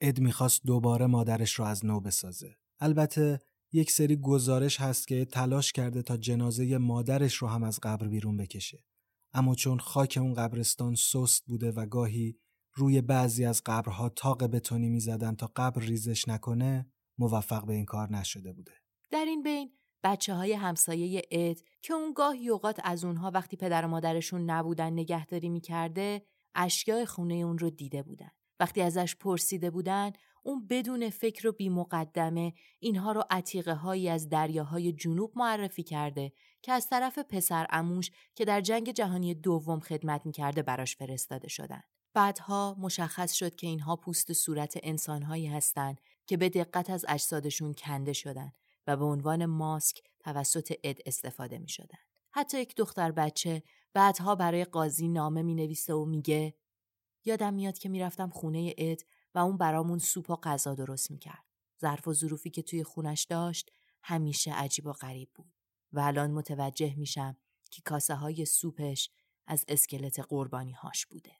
اد 0.00 0.20
می‌خواست 0.20 0.60
دوباره 0.64 1.06
مادرش 1.06 1.52
رو 1.52 1.64
از 1.64 1.84
نو 1.84 2.00
بسازه. 2.00 2.56
البته 2.80 3.40
یک 3.72 3.90
سری 3.90 4.16
گزارش 4.16 4.80
هست 4.80 5.08
که 5.08 5.24
تلاش 5.24 5.72
کرده 5.72 6.02
تا 6.02 6.16
جنازه 6.16 6.78
مادرش 6.78 7.34
رو 7.34 7.48
هم 7.48 7.62
از 7.62 7.80
قبر 7.82 8.08
بیرون 8.08 8.36
بکشه. 8.36 8.84
اما 9.32 9.54
چون 9.54 9.78
خاک 9.78 10.18
اون 10.20 10.34
قبرستان 10.34 10.94
سست 10.94 11.44
بوده 11.46 11.72
و 11.72 11.86
گاهی 11.86 12.36
روی 12.74 13.00
بعضی 13.00 13.44
از 13.44 13.62
قبرها 13.66 14.08
تاق 14.08 14.44
بتونی 14.44 14.88
می‌زدن 14.88 15.34
تا 15.34 15.52
قبر 15.56 15.82
ریزش 15.82 16.28
نکنه 16.28 16.86
موفق 17.18 17.66
به 17.66 17.74
این 17.74 17.84
کار 17.84 18.12
نشده 18.12 18.52
بوده. 18.52 18.72
در 19.10 19.24
این 19.24 19.42
بین 19.42 19.70
بچه 20.04 20.34
های 20.34 20.52
همسایه 20.52 21.22
اد 21.30 21.56
که 21.82 21.94
اون 21.94 22.12
گاهی 22.16 22.48
اوقات 22.48 22.80
از 22.84 23.04
اونها 23.04 23.30
وقتی 23.30 23.56
پدر 23.56 23.84
و 23.84 23.88
مادرشون 23.88 24.50
نبودن 24.50 24.92
نگهداری 24.92 25.48
می‌کرده 25.48 26.22
اشیاء 26.54 27.04
خونه 27.04 27.34
اون 27.34 27.58
رو 27.58 27.70
دیده 27.70 28.02
بودن. 28.02 28.30
وقتی 28.60 28.80
ازش 28.80 29.16
پرسیده 29.16 29.70
بودن 29.70 30.10
اون 30.42 30.66
بدون 30.66 31.10
فکر 31.10 31.48
و 31.48 31.52
بیمقدمه 31.52 32.54
اینها 32.78 33.12
رو 33.12 33.24
عتیقه 33.30 33.74
هایی 33.74 34.08
از 34.08 34.28
دریاهای 34.28 34.92
جنوب 34.92 35.32
معرفی 35.36 35.82
کرده 35.82 36.32
که 36.62 36.72
از 36.72 36.88
طرف 36.88 37.18
پسر 37.18 37.66
اموش 37.70 38.10
که 38.34 38.44
در 38.44 38.60
جنگ 38.60 38.92
جهانی 38.92 39.34
دوم 39.34 39.80
خدمت 39.80 40.26
می‌کرده 40.26 40.62
براش 40.62 40.96
فرستاده 40.96 41.48
شدن. 41.48 41.82
بعدها 42.14 42.76
مشخص 42.78 43.32
شد 43.32 43.54
که 43.54 43.66
اینها 43.66 43.96
پوست 43.96 44.32
صورت 44.32 44.78
انسانهایی 44.82 45.46
هستند 45.46 46.00
که 46.26 46.36
به 46.36 46.48
دقت 46.48 46.90
از 46.90 47.04
اجسادشون 47.08 47.74
کنده 47.74 48.12
شدن 48.12 48.52
و 48.86 48.96
به 48.96 49.04
عنوان 49.04 49.46
ماسک 49.46 50.02
توسط 50.20 50.72
اد 50.84 50.98
استفاده 51.06 51.58
می 51.58 51.68
شدن. 51.68 51.98
حتی 52.30 52.60
یک 52.60 52.76
دختر 52.76 53.12
بچه 53.12 53.62
بعدها 53.92 54.34
برای 54.34 54.64
قاضی 54.64 55.08
نامه 55.08 55.42
می 55.42 55.54
نویسه 55.54 55.94
و 55.94 56.04
میگه 56.04 56.54
یادم 57.24 57.54
میاد 57.54 57.78
که 57.78 57.88
می‌رفتم 57.88 58.30
خونه 58.30 58.74
اد 58.78 59.00
و 59.34 59.38
اون 59.38 59.56
برامون 59.56 59.98
سوپ 59.98 60.30
و 60.30 60.36
غذا 60.36 60.74
درست 60.74 61.10
می‌کرد. 61.10 61.44
ظرف 61.80 62.08
و 62.08 62.14
ظروفی 62.14 62.50
که 62.50 62.62
توی 62.62 62.84
خونش 62.84 63.24
داشت 63.24 63.72
همیشه 64.02 64.52
عجیب 64.52 64.86
و 64.86 64.92
غریب 64.92 65.30
بود. 65.34 65.52
و 65.92 66.00
الان 66.00 66.30
متوجه 66.30 66.94
میشم 66.96 67.36
که 67.70 67.82
کاسه 67.84 68.14
های 68.14 68.44
سوپش 68.44 69.10
از 69.46 69.64
اسکلت 69.68 70.20
قربانی 70.20 70.72
هاش 70.72 71.06
بوده. 71.06 71.32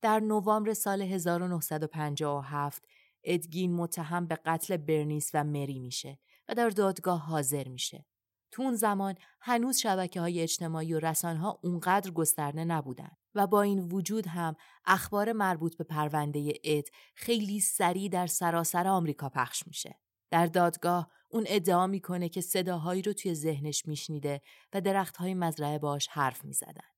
در 0.00 0.20
نوامبر 0.20 0.74
سال 0.74 1.02
1957 1.02 2.84
ادگین 3.24 3.74
متهم 3.74 4.26
به 4.26 4.38
قتل 4.44 4.76
برنیس 4.76 5.30
و 5.34 5.44
مری 5.44 5.78
میشه 5.78 6.18
و 6.48 6.54
در 6.54 6.68
دادگاه 6.68 7.20
حاضر 7.20 7.68
میشه. 7.68 8.06
تو 8.50 8.62
اون 8.62 8.74
زمان 8.74 9.14
هنوز 9.40 9.76
شبکه 9.76 10.20
های 10.20 10.40
اجتماعی 10.40 10.94
و 10.94 10.98
رسانه 10.98 11.38
ها 11.38 11.60
اونقدر 11.62 12.10
گسترده 12.10 12.64
نبودن 12.64 13.16
و 13.34 13.46
با 13.46 13.62
این 13.62 13.78
وجود 13.78 14.26
هم 14.26 14.56
اخبار 14.84 15.32
مربوط 15.32 15.76
به 15.76 15.84
پرونده 15.84 16.52
اد 16.64 16.84
خیلی 17.14 17.60
سریع 17.60 18.08
در 18.08 18.26
سراسر 18.26 18.86
آمریکا 18.86 19.28
پخش 19.28 19.66
میشه. 19.66 19.98
در 20.30 20.46
دادگاه 20.46 21.10
اون 21.28 21.44
ادعا 21.48 21.86
می‌کنه 21.86 22.28
که 22.28 22.40
صداهایی 22.40 23.02
رو 23.02 23.12
توی 23.12 23.34
ذهنش 23.34 23.86
میشنیده 23.86 24.40
و 24.72 24.80
درختهای 24.80 25.34
مزرعه 25.34 25.78
باش 25.78 26.08
حرف 26.08 26.44
می‌زدن. 26.44 26.90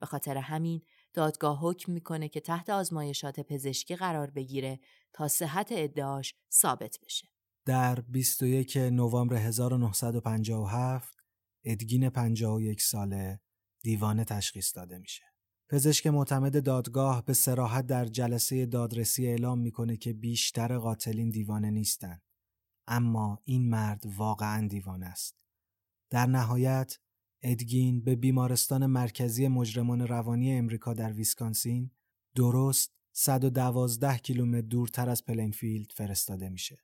به 0.00 0.06
خاطر 0.06 0.36
همین 0.36 0.82
دادگاه 1.14 1.58
حکم 1.60 1.92
می‌کنه 1.92 2.28
که 2.28 2.40
تحت 2.40 2.70
آزمایشات 2.70 3.40
پزشکی 3.40 3.96
قرار 3.96 4.30
بگیره 4.30 4.80
تا 5.12 5.28
صحت 5.28 5.68
ادعاش 5.72 6.34
ثابت 6.52 6.98
بشه. 7.04 7.28
در 7.66 8.00
21 8.00 8.76
نوامبر 8.76 9.36
1957 9.36 11.16
ادگین 11.64 12.10
51 12.10 12.82
ساله 12.82 13.40
دیوانه 13.82 14.24
تشخیص 14.24 14.76
داده 14.76 14.98
میشه. 14.98 15.29
پزشک 15.72 16.06
معتمد 16.06 16.64
دادگاه 16.64 17.24
به 17.24 17.32
سراحت 17.32 17.86
در 17.86 18.04
جلسه 18.04 18.66
دادرسی 18.66 19.26
اعلام 19.26 19.58
می‌کنه 19.58 19.96
که 19.96 20.12
بیشتر 20.12 20.78
قاتلین 20.78 21.30
دیوانه 21.30 21.70
نیستند. 21.70 22.22
اما 22.86 23.42
این 23.44 23.68
مرد 23.68 24.04
واقعا 24.16 24.66
دیوانه 24.68 25.06
است. 25.06 25.36
در 26.10 26.26
نهایت 26.26 26.98
ادگین 27.42 28.04
به 28.04 28.16
بیمارستان 28.16 28.86
مرکزی 28.86 29.48
مجرمان 29.48 30.06
روانی 30.06 30.52
امریکا 30.52 30.94
در 30.94 31.12
ویسکانسین 31.12 31.90
درست 32.34 32.92
112 33.12 34.18
کیلومتر 34.18 34.60
دورتر 34.60 35.08
از 35.08 35.24
پلینفیلد 35.24 35.92
فرستاده 35.92 36.48
میشه. 36.48 36.78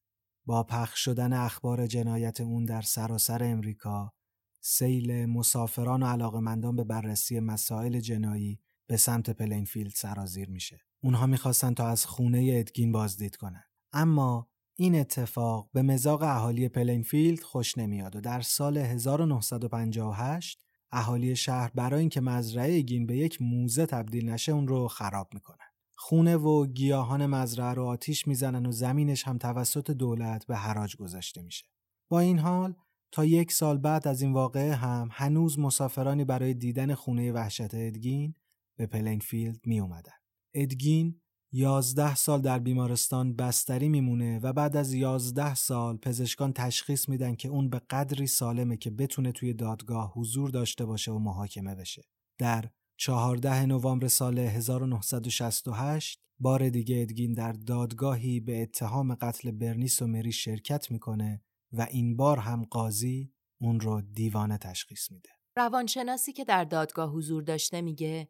با 0.45 0.63
پخش 0.63 1.05
شدن 1.05 1.33
اخبار 1.33 1.87
جنایت 1.87 2.41
اون 2.41 2.65
در 2.65 2.83
سراسر 2.83 3.45
امریکا، 3.45 4.13
سیل 4.61 5.27
مسافران 5.27 6.03
و 6.03 6.07
علاقمندان 6.07 6.77
به 6.77 6.85
بررسی 6.85 7.41
مسائل 7.41 8.01
جنایی 8.01 8.61
به 8.87 8.97
سمت 8.97 9.31
پلینفیلد 9.31 9.93
سرازیر 9.93 10.51
میشه. 10.51 10.81
اونها 11.03 11.27
می‌خواستن 11.27 11.75
تا 11.75 11.89
از 11.89 12.07
خونه 12.07 12.51
ادگین 12.53 12.93
بازدید 12.93 13.37
کنن. 13.37 13.65
اما 13.93 14.49
این 14.79 14.95
اتفاق 14.95 15.71
به 15.73 15.83
مذاق 15.83 16.23
اهالی 16.23 16.69
پلینفیلد 16.69 17.43
خوش 17.43 17.79
نمیاد 17.79 18.17
و 18.17 18.21
در 18.21 18.41
سال 18.41 18.79
1958 18.79 20.67
اهالی 20.93 21.37
شهر 21.37 21.71
برای 21.75 22.01
اینکه 22.01 22.21
مزرعه 22.21 22.81
گین 22.81 23.07
به 23.07 23.17
یک 23.17 23.43
موزه 23.43 23.87
تبدیل 23.87 24.31
نشه 24.31 24.53
اون 24.53 24.69
رو 24.69 24.89
خراب 24.89 25.29
می‌کنن. 25.35 25.67
خونه 25.97 26.37
و 26.37 26.67
گیاهان 26.67 27.27
مزرعه 27.27 27.75
رو 27.75 27.85
آتیش 27.85 28.29
می‌زنن 28.29 28.67
و 28.67 28.73
زمینش 28.73 29.29
هم 29.29 29.39
توسط 29.39 29.91
دولت 29.91 30.47
به 30.47 30.57
حراج 30.57 30.97
گذاشته 30.97 31.43
میشه. 31.43 31.67
با 32.09 32.21
این 32.21 32.39
حال 32.39 32.75
تا 33.13 33.25
یک 33.25 33.53
سال 33.53 33.79
بعد 33.79 34.09
از 34.09 34.23
این 34.23 34.33
واقعه 34.33 34.75
هم 34.75 35.09
هنوز 35.13 35.59
مسافرانی 35.59 36.25
برای 36.25 36.55
دیدن 36.55 36.95
خونه 36.95 37.33
وحشت 37.33 37.75
ادگین 37.75 38.35
به 38.77 38.87
پلینفیلد 38.87 39.61
می 39.67 39.81
اومدن. 39.81 40.13
ادگین 40.55 41.21
یازده 41.53 42.15
سال 42.15 42.41
در 42.41 42.59
بیمارستان 42.59 43.37
بستری 43.37 43.89
میمونه 43.89 44.39
و 44.39 44.53
بعد 44.53 44.77
از 44.77 44.93
یازده 44.93 45.55
سال 45.55 45.97
پزشکان 45.97 46.53
تشخیص 46.53 47.09
میدن 47.09 47.35
که 47.35 47.49
اون 47.49 47.71
به 47.71 47.79
قدری 47.91 48.27
سالمه 48.27 48.77
که 48.77 48.91
بتونه 48.91 49.33
توی 49.33 49.55
دادگاه 49.55 50.13
حضور 50.13 50.51
داشته 50.51 50.85
باشه 50.85 51.13
و 51.13 51.19
محاکمه 51.19 51.75
بشه. 51.75 52.03
در 52.39 52.71
14 52.97 53.67
نوامبر 53.67 54.09
سال 54.09 54.39
1968 54.39 56.21
بار 56.41 56.69
دیگه 56.69 57.03
ادگین 57.03 57.33
در 57.33 57.53
دادگاهی 57.53 58.41
به 58.41 58.63
اتهام 58.63 59.15
قتل 59.15 59.51
برنیس 59.51 60.03
و 60.03 60.07
مری 60.07 60.33
شرکت 60.33 60.91
می‌کنه 60.91 61.43
و 61.73 61.87
این 61.91 62.17
بار 62.17 62.39
هم 62.39 62.65
قاضی 62.65 63.33
اون 63.61 63.81
رو 63.81 64.01
دیوانه 64.01 64.59
تشخیص 64.59 65.11
میده. 65.11 65.31
روانشناسی 65.57 66.33
که 66.33 66.45
در 66.45 66.65
دادگاه 66.65 67.11
حضور 67.11 67.43
داشته 67.43 67.81
میگه 67.81 68.29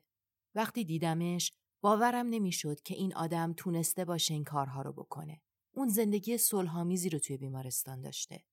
وقتی 0.57 0.85
دیدمش 0.85 1.53
باورم 1.81 2.27
نمی‌شد 2.27 2.83
که 2.83 2.95
این 2.95 3.15
آدم 3.15 3.53
تونسته 3.53 4.05
باشه 4.05 4.35
این 4.35 4.45
کارها 4.45 4.83
رو 4.83 4.93
بکنه. 4.93 5.41
اون 5.73 5.89
زندگی 5.89 6.39
صلحآمیزی 6.39 7.09
رو 7.09 7.19
توی 7.19 7.37
بیمارستان 7.37 8.01
داشته. 8.01 8.45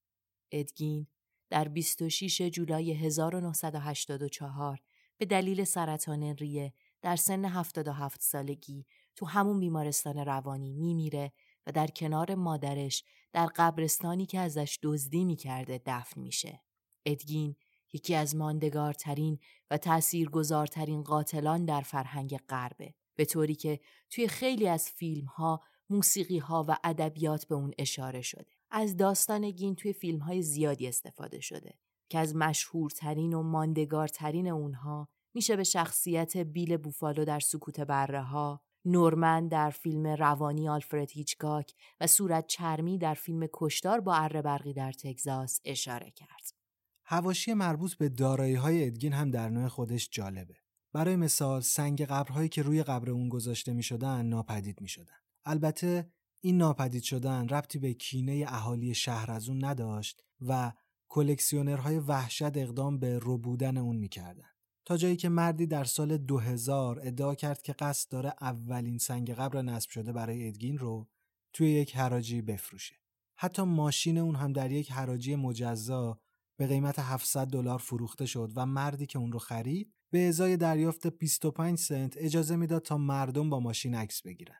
ادگین 0.51 1.07
در 1.49 1.67
26 1.67 2.41
جولای 2.41 2.93
1984 2.93 4.81
به 5.17 5.25
دلیل 5.25 5.63
سرطان 5.63 6.23
ریه 6.23 6.73
در 7.01 7.15
سن 7.15 7.45
77 7.45 8.21
سالگی 8.21 8.85
تو 9.15 9.25
همون 9.25 9.59
بیمارستان 9.59 10.17
روانی 10.17 10.73
میمیره 10.73 11.33
و 11.67 11.71
در 11.71 11.87
کنار 11.87 12.35
مادرش 12.35 13.03
در 13.33 13.45
قبرستانی 13.45 14.25
که 14.25 14.39
ازش 14.39 14.79
دزدی 14.83 15.25
می‌کرده 15.25 15.81
دفن 15.85 16.21
میشه. 16.21 16.61
ادگین 17.05 17.55
یکی 17.93 18.15
از 18.15 18.35
ماندگارترین 18.35 19.39
و 19.71 19.77
تاثیرگذارترین 19.77 21.03
قاتلان 21.03 21.65
در 21.65 21.81
فرهنگ 21.81 22.37
غربه. 22.49 22.93
به 23.15 23.25
طوری 23.25 23.55
که 23.55 23.79
توی 24.09 24.27
خیلی 24.27 24.67
از 24.67 24.89
فیلم 24.89 25.25
ها، 25.25 25.61
موسیقی 25.89 26.37
ها 26.37 26.65
و 26.67 26.77
ادبیات 26.83 27.45
به 27.45 27.55
اون 27.55 27.73
اشاره 27.77 28.21
شده. 28.21 28.51
از 28.71 28.97
داستان 28.97 29.51
گین 29.51 29.75
توی 29.75 29.93
فیلم 29.93 30.19
های 30.19 30.41
زیادی 30.41 30.87
استفاده 30.87 31.39
شده 31.39 31.73
که 32.09 32.19
از 32.19 32.35
مشهورترین 32.35 33.33
و 33.33 33.43
ماندگارترین 33.43 34.47
اونها 34.47 35.09
میشه 35.33 35.55
به 35.55 35.63
شخصیت 35.63 36.37
بیل 36.37 36.77
بوفالو 36.77 37.25
در 37.25 37.39
سکوت 37.39 37.79
بره 37.79 38.21
ها، 38.21 38.61
نورمن 38.85 39.47
در 39.47 39.69
فیلم 39.69 40.07
روانی 40.07 40.69
آلفرد 40.69 41.11
هیچکاک 41.11 41.73
و 41.99 42.07
صورت 42.07 42.47
چرمی 42.47 42.97
در 42.97 43.13
فیلم 43.13 43.47
کشتار 43.53 43.99
با 43.99 44.13
اره 44.15 44.41
برقی 44.41 44.73
در 44.73 44.91
تگزاس 44.91 45.61
اشاره 45.65 46.11
کرد. 46.11 46.62
هواشی 47.05 47.53
مربوط 47.53 47.93
به 47.93 48.09
دارایی 48.09 48.55
های 48.55 48.85
ادگین 48.85 49.13
هم 49.13 49.31
در 49.31 49.49
نوع 49.49 49.67
خودش 49.67 50.09
جالبه. 50.11 50.55
برای 50.93 51.15
مثال 51.15 51.61
سنگ 51.61 52.01
قبرهایی 52.01 52.49
که 52.49 52.61
روی 52.61 52.83
قبر 52.83 53.09
اون 53.09 53.29
گذاشته 53.29 53.73
می 53.73 53.83
شدن 53.83 54.25
ناپدید 54.25 54.81
می 54.81 54.87
شدن. 54.87 55.15
البته 55.45 56.11
این 56.41 56.57
ناپدید 56.57 57.03
شدن 57.03 57.47
ربطی 57.47 57.79
به 57.79 57.93
کینه 57.93 58.45
اهالی 58.47 58.93
شهر 58.93 59.31
از 59.31 59.49
اون 59.49 59.65
نداشت 59.65 60.23
و 60.41 60.71
کلکسیونرهای 61.09 61.99
وحشت 61.99 62.57
اقدام 62.57 62.99
به 62.99 63.19
ربودن 63.21 63.77
اون 63.77 63.95
می‌کردن. 63.95 64.47
تا 64.85 64.97
جایی 64.97 65.15
که 65.15 65.29
مردی 65.29 65.67
در 65.67 65.83
سال 65.83 66.17
2000 66.17 66.99
ادعا 67.03 67.35
کرد 67.35 67.61
که 67.61 67.73
قصد 67.73 68.11
داره 68.11 68.33
اولین 68.41 68.97
سنگ 68.97 69.33
قبر 69.33 69.61
نصب 69.61 69.89
شده 69.89 70.11
برای 70.11 70.47
ادگین 70.47 70.77
رو 70.77 71.07
توی 71.53 71.71
یک 71.71 71.95
حراجی 71.95 72.41
بفروشه. 72.41 72.95
حتی 73.35 73.61
ماشین 73.61 74.17
اون 74.17 74.35
هم 74.35 74.53
در 74.53 74.71
یک 74.71 74.91
حراجی 74.91 75.35
مجزا 75.35 76.19
به 76.57 76.67
قیمت 76.67 76.99
700 76.99 77.47
دلار 77.47 77.79
فروخته 77.79 78.25
شد 78.25 78.51
و 78.55 78.65
مردی 78.65 79.05
که 79.05 79.19
اون 79.19 79.31
رو 79.31 79.39
خرید 79.39 79.93
به 80.11 80.27
ازای 80.27 80.57
دریافت 80.57 81.07
25 81.07 81.77
سنت 81.77 82.17
اجازه 82.17 82.55
می‌داد 82.55 82.81
تا 82.81 82.97
مردم 82.97 83.49
با 83.49 83.59
ماشین 83.59 83.95
عکس 83.95 84.21
بگیرن. 84.21 84.59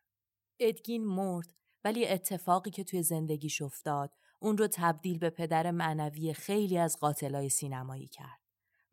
ادگین 0.60 1.06
مرد 1.06 1.50
ولی 1.84 2.08
اتفاقی 2.08 2.72
که 2.72 2.84
توی 2.84 3.04
زندگیش 3.04 3.62
افتاد 3.62 4.16
اون 4.40 4.58
رو 4.58 4.68
تبدیل 4.72 5.18
به 5.18 5.30
پدر 5.30 5.72
معنوی 5.72 6.34
خیلی 6.34 6.78
از 6.78 6.98
قاتلای 6.98 7.50
سینمایی 7.50 8.08
کرد. 8.08 8.40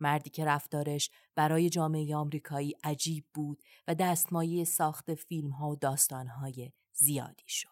مردی 0.01 0.31
که 0.31 0.45
رفتارش 0.45 1.11
برای 1.35 1.71
جامعه 1.71 2.17
آمریکایی 2.17 2.75
عجیب 2.85 3.25
بود 3.35 3.63
و 3.89 3.95
دستمایه 3.95 4.65
ساخت 4.65 5.15
فیلم 5.15 5.51
ها 5.51 5.71
و 5.71 5.77
داستان 5.77 6.27
های 6.27 6.73
زیادی 6.93 7.49
شد. 7.49 7.69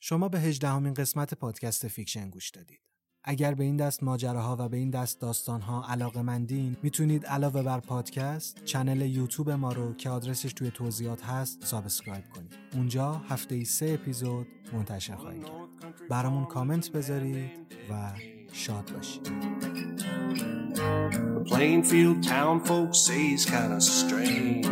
شما 0.00 0.28
به 0.28 0.40
هجدهمین 0.40 0.94
قسمت 0.94 1.34
پادکست 1.34 1.88
فیکشن 1.88 2.30
گوش 2.30 2.50
دادید. 2.50 2.89
اگر 3.24 3.54
به 3.54 3.64
این 3.64 3.76
دست 3.76 4.02
ماجراها 4.02 4.56
و 4.60 4.68
به 4.68 4.76
این 4.76 4.90
دست 4.90 5.20
داستانها 5.20 5.84
علاقه 5.88 6.22
مندین 6.22 6.76
می‌تونید 6.82 7.26
علاوه 7.26 7.62
بر 7.62 7.80
پادکست 7.80 8.64
channel 8.64 9.00
یوتیوب 9.00 9.50
ما 9.50 9.72
رو 9.72 9.94
که 9.94 10.10
آدرسش 10.10 10.52
توی 10.52 10.70
توضیحات 10.70 11.24
هست 11.24 11.64
subscribe 11.64 12.24
کنید. 12.34 12.52
اونجا 12.74 13.12
هفته 13.12 13.54
ای 13.54 13.64
سه 13.64 13.98
اپیزود 14.00 14.46
منتشر 14.72 15.16
خواهیم 15.16 15.42
کرد. 15.42 16.08
برامون 16.08 16.44
کامنت 16.44 16.92
بذارید 16.92 17.50
و 17.90 18.12
شاد 18.52 18.92
باشید. 18.94 19.30
Plainfield 21.46 22.18
town 22.22 22.56
folks 22.68 22.98
say 23.06 23.18
he's 23.30 23.44
kinda 23.54 23.80
strange. 23.80 24.66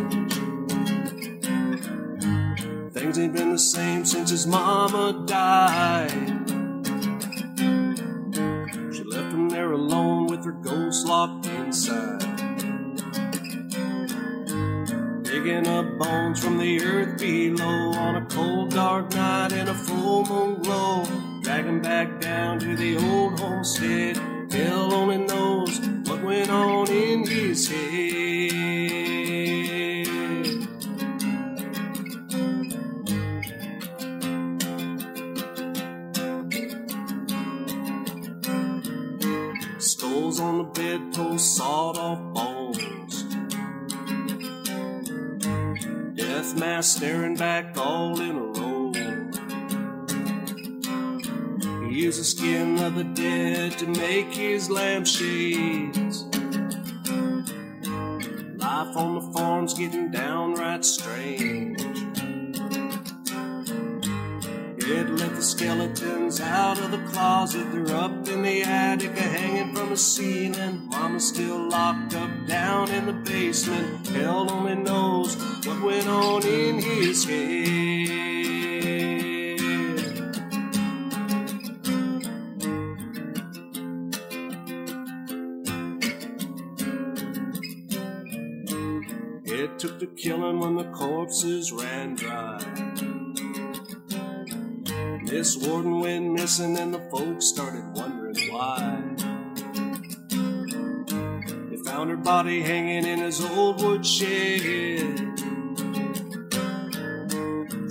Things 2.95 3.15
ain't 3.21 3.33
been 3.37 3.51
the 3.57 3.65
same 3.75 4.01
since 4.05 4.29
his 4.35 4.45
mama 4.47 5.05
died. 5.27 6.38
There 9.69 9.75
alone 9.75 10.25
with 10.25 10.43
her 10.45 10.51
ghost 10.51 11.05
locked 11.05 11.45
inside. 11.45 12.19
Digging 15.23 15.67
up 15.67 15.85
bones 15.99 16.43
from 16.43 16.57
the 16.57 16.81
earth 16.83 17.19
below 17.19 17.91
on 17.93 18.15
a 18.15 18.25
cold 18.25 18.71
dark 18.71 19.13
night 19.13 19.51
in 19.51 19.67
a 19.67 19.73
full 19.75 20.25
moon 20.25 20.59
glow. 20.63 21.03
Dragging 21.43 21.81
back 21.81 22.19
down 22.19 22.57
to 22.59 22.75
the 22.75 22.97
old 22.97 23.39
homestead. 23.39 24.17
Hell 24.51 24.91
only 24.91 25.17
knows 25.17 25.79
what 26.07 26.23
went 26.23 26.49
on 26.49 26.89
in 26.89 27.27
his 27.27 27.69
head. 27.69 28.58
On 40.99 41.11
the 41.11 41.17
bedpost, 41.17 41.55
sawed 41.55 41.97
off 41.97 42.19
bones. 42.33 43.23
Death 46.15 46.57
mask 46.57 46.97
staring 46.97 47.35
back 47.35 47.77
all 47.77 48.19
in 48.19 48.35
a 48.35 48.41
row. 48.41 48.91
He 51.87 52.01
used 52.01 52.19
the 52.19 52.23
skin 52.23 52.79
of 52.79 52.95
the 52.95 53.03
dead 53.03 53.77
to 53.79 53.87
make 53.87 54.33
his 54.33 54.69
lampshades. 54.69 56.23
Life 58.57 58.97
on 58.97 59.15
the 59.15 59.31
farm's 59.33 59.73
getting 59.73 60.11
downright 60.11 60.85
strange. 60.85 61.88
It 64.91 65.07
let 65.07 65.35
the 65.35 65.41
skeletons 65.43 66.41
out 66.41 66.79
of 66.79 66.89
the 66.89 66.97
closet. 67.11 67.71
They're 67.71 67.95
up 67.95 68.27
in 68.27 68.41
the 68.41 68.63
attic, 68.63 69.15
hanging 69.15 69.75
from 69.75 69.91
the 69.91 69.97
ceiling. 69.97 70.87
Mama's 70.89 71.27
still 71.27 71.69
locked 71.69 72.15
up 72.15 72.31
down 72.47 72.89
in 72.89 73.05
the 73.05 73.13
basement. 73.13 74.07
Hell 74.07 74.51
only 74.51 74.73
knows 74.73 75.35
what 75.63 75.79
went 75.83 76.07
on 76.07 76.43
in 76.43 76.81
his 76.81 77.23
head. 77.23 77.69
It 89.45 89.77
took 89.77 89.99
the 89.99 90.07
killing 90.17 90.59
when 90.59 90.77
the 90.77 90.85
corpses 90.85 91.71
ran 91.71 92.15
dry. 92.15 93.18
Miss 95.31 95.55
Warden 95.57 95.99
went 95.99 96.31
missing 96.31 96.75
and 96.75 96.91
the 96.91 96.99
folks 97.11 97.45
started 97.45 97.83
wondering 97.93 98.51
why. 98.51 98.99
They 101.69 101.77
found 101.85 102.09
her 102.09 102.17
body 102.17 102.63
hanging 102.63 103.05
in 103.05 103.19
his 103.19 103.39
old 103.45 103.79
woodshed. 103.79 105.19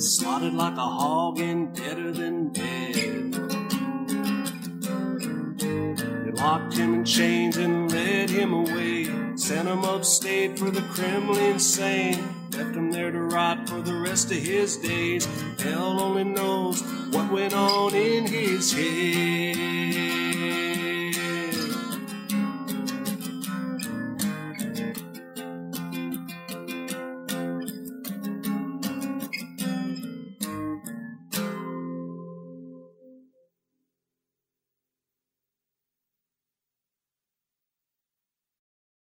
Slotted 0.00 0.54
like 0.54 0.76
a 0.76 0.80
hog 0.80 1.38
and 1.38 1.72
deader 1.76 2.10
than 2.10 2.52
dead. 2.52 3.32
They 6.24 6.32
locked 6.32 6.74
him 6.74 6.94
in 6.94 7.04
chains 7.04 7.56
and 7.56 7.90
led 7.92 8.30
him 8.30 8.52
away. 8.52 9.04
Sent 9.36 9.68
him 9.68 9.84
upstate 9.84 10.58
for 10.58 10.70
the 10.70 10.82
criminally 10.82 11.46
insane. 11.50 12.37
Left 12.58 12.74
him 12.74 12.90
there 12.90 13.12
to 13.12 13.20
rot 13.20 13.68
for 13.68 13.80
the 13.80 13.94
rest 13.94 14.32
of 14.32 14.38
his 14.38 14.78
days. 14.78 15.28
Hell 15.60 16.00
only 16.00 16.24
knows 16.24 16.82
what 17.12 17.30
went 17.30 17.54
on 17.54 17.94
in 17.94 18.26
his 18.26 18.72
head. 18.72 20.17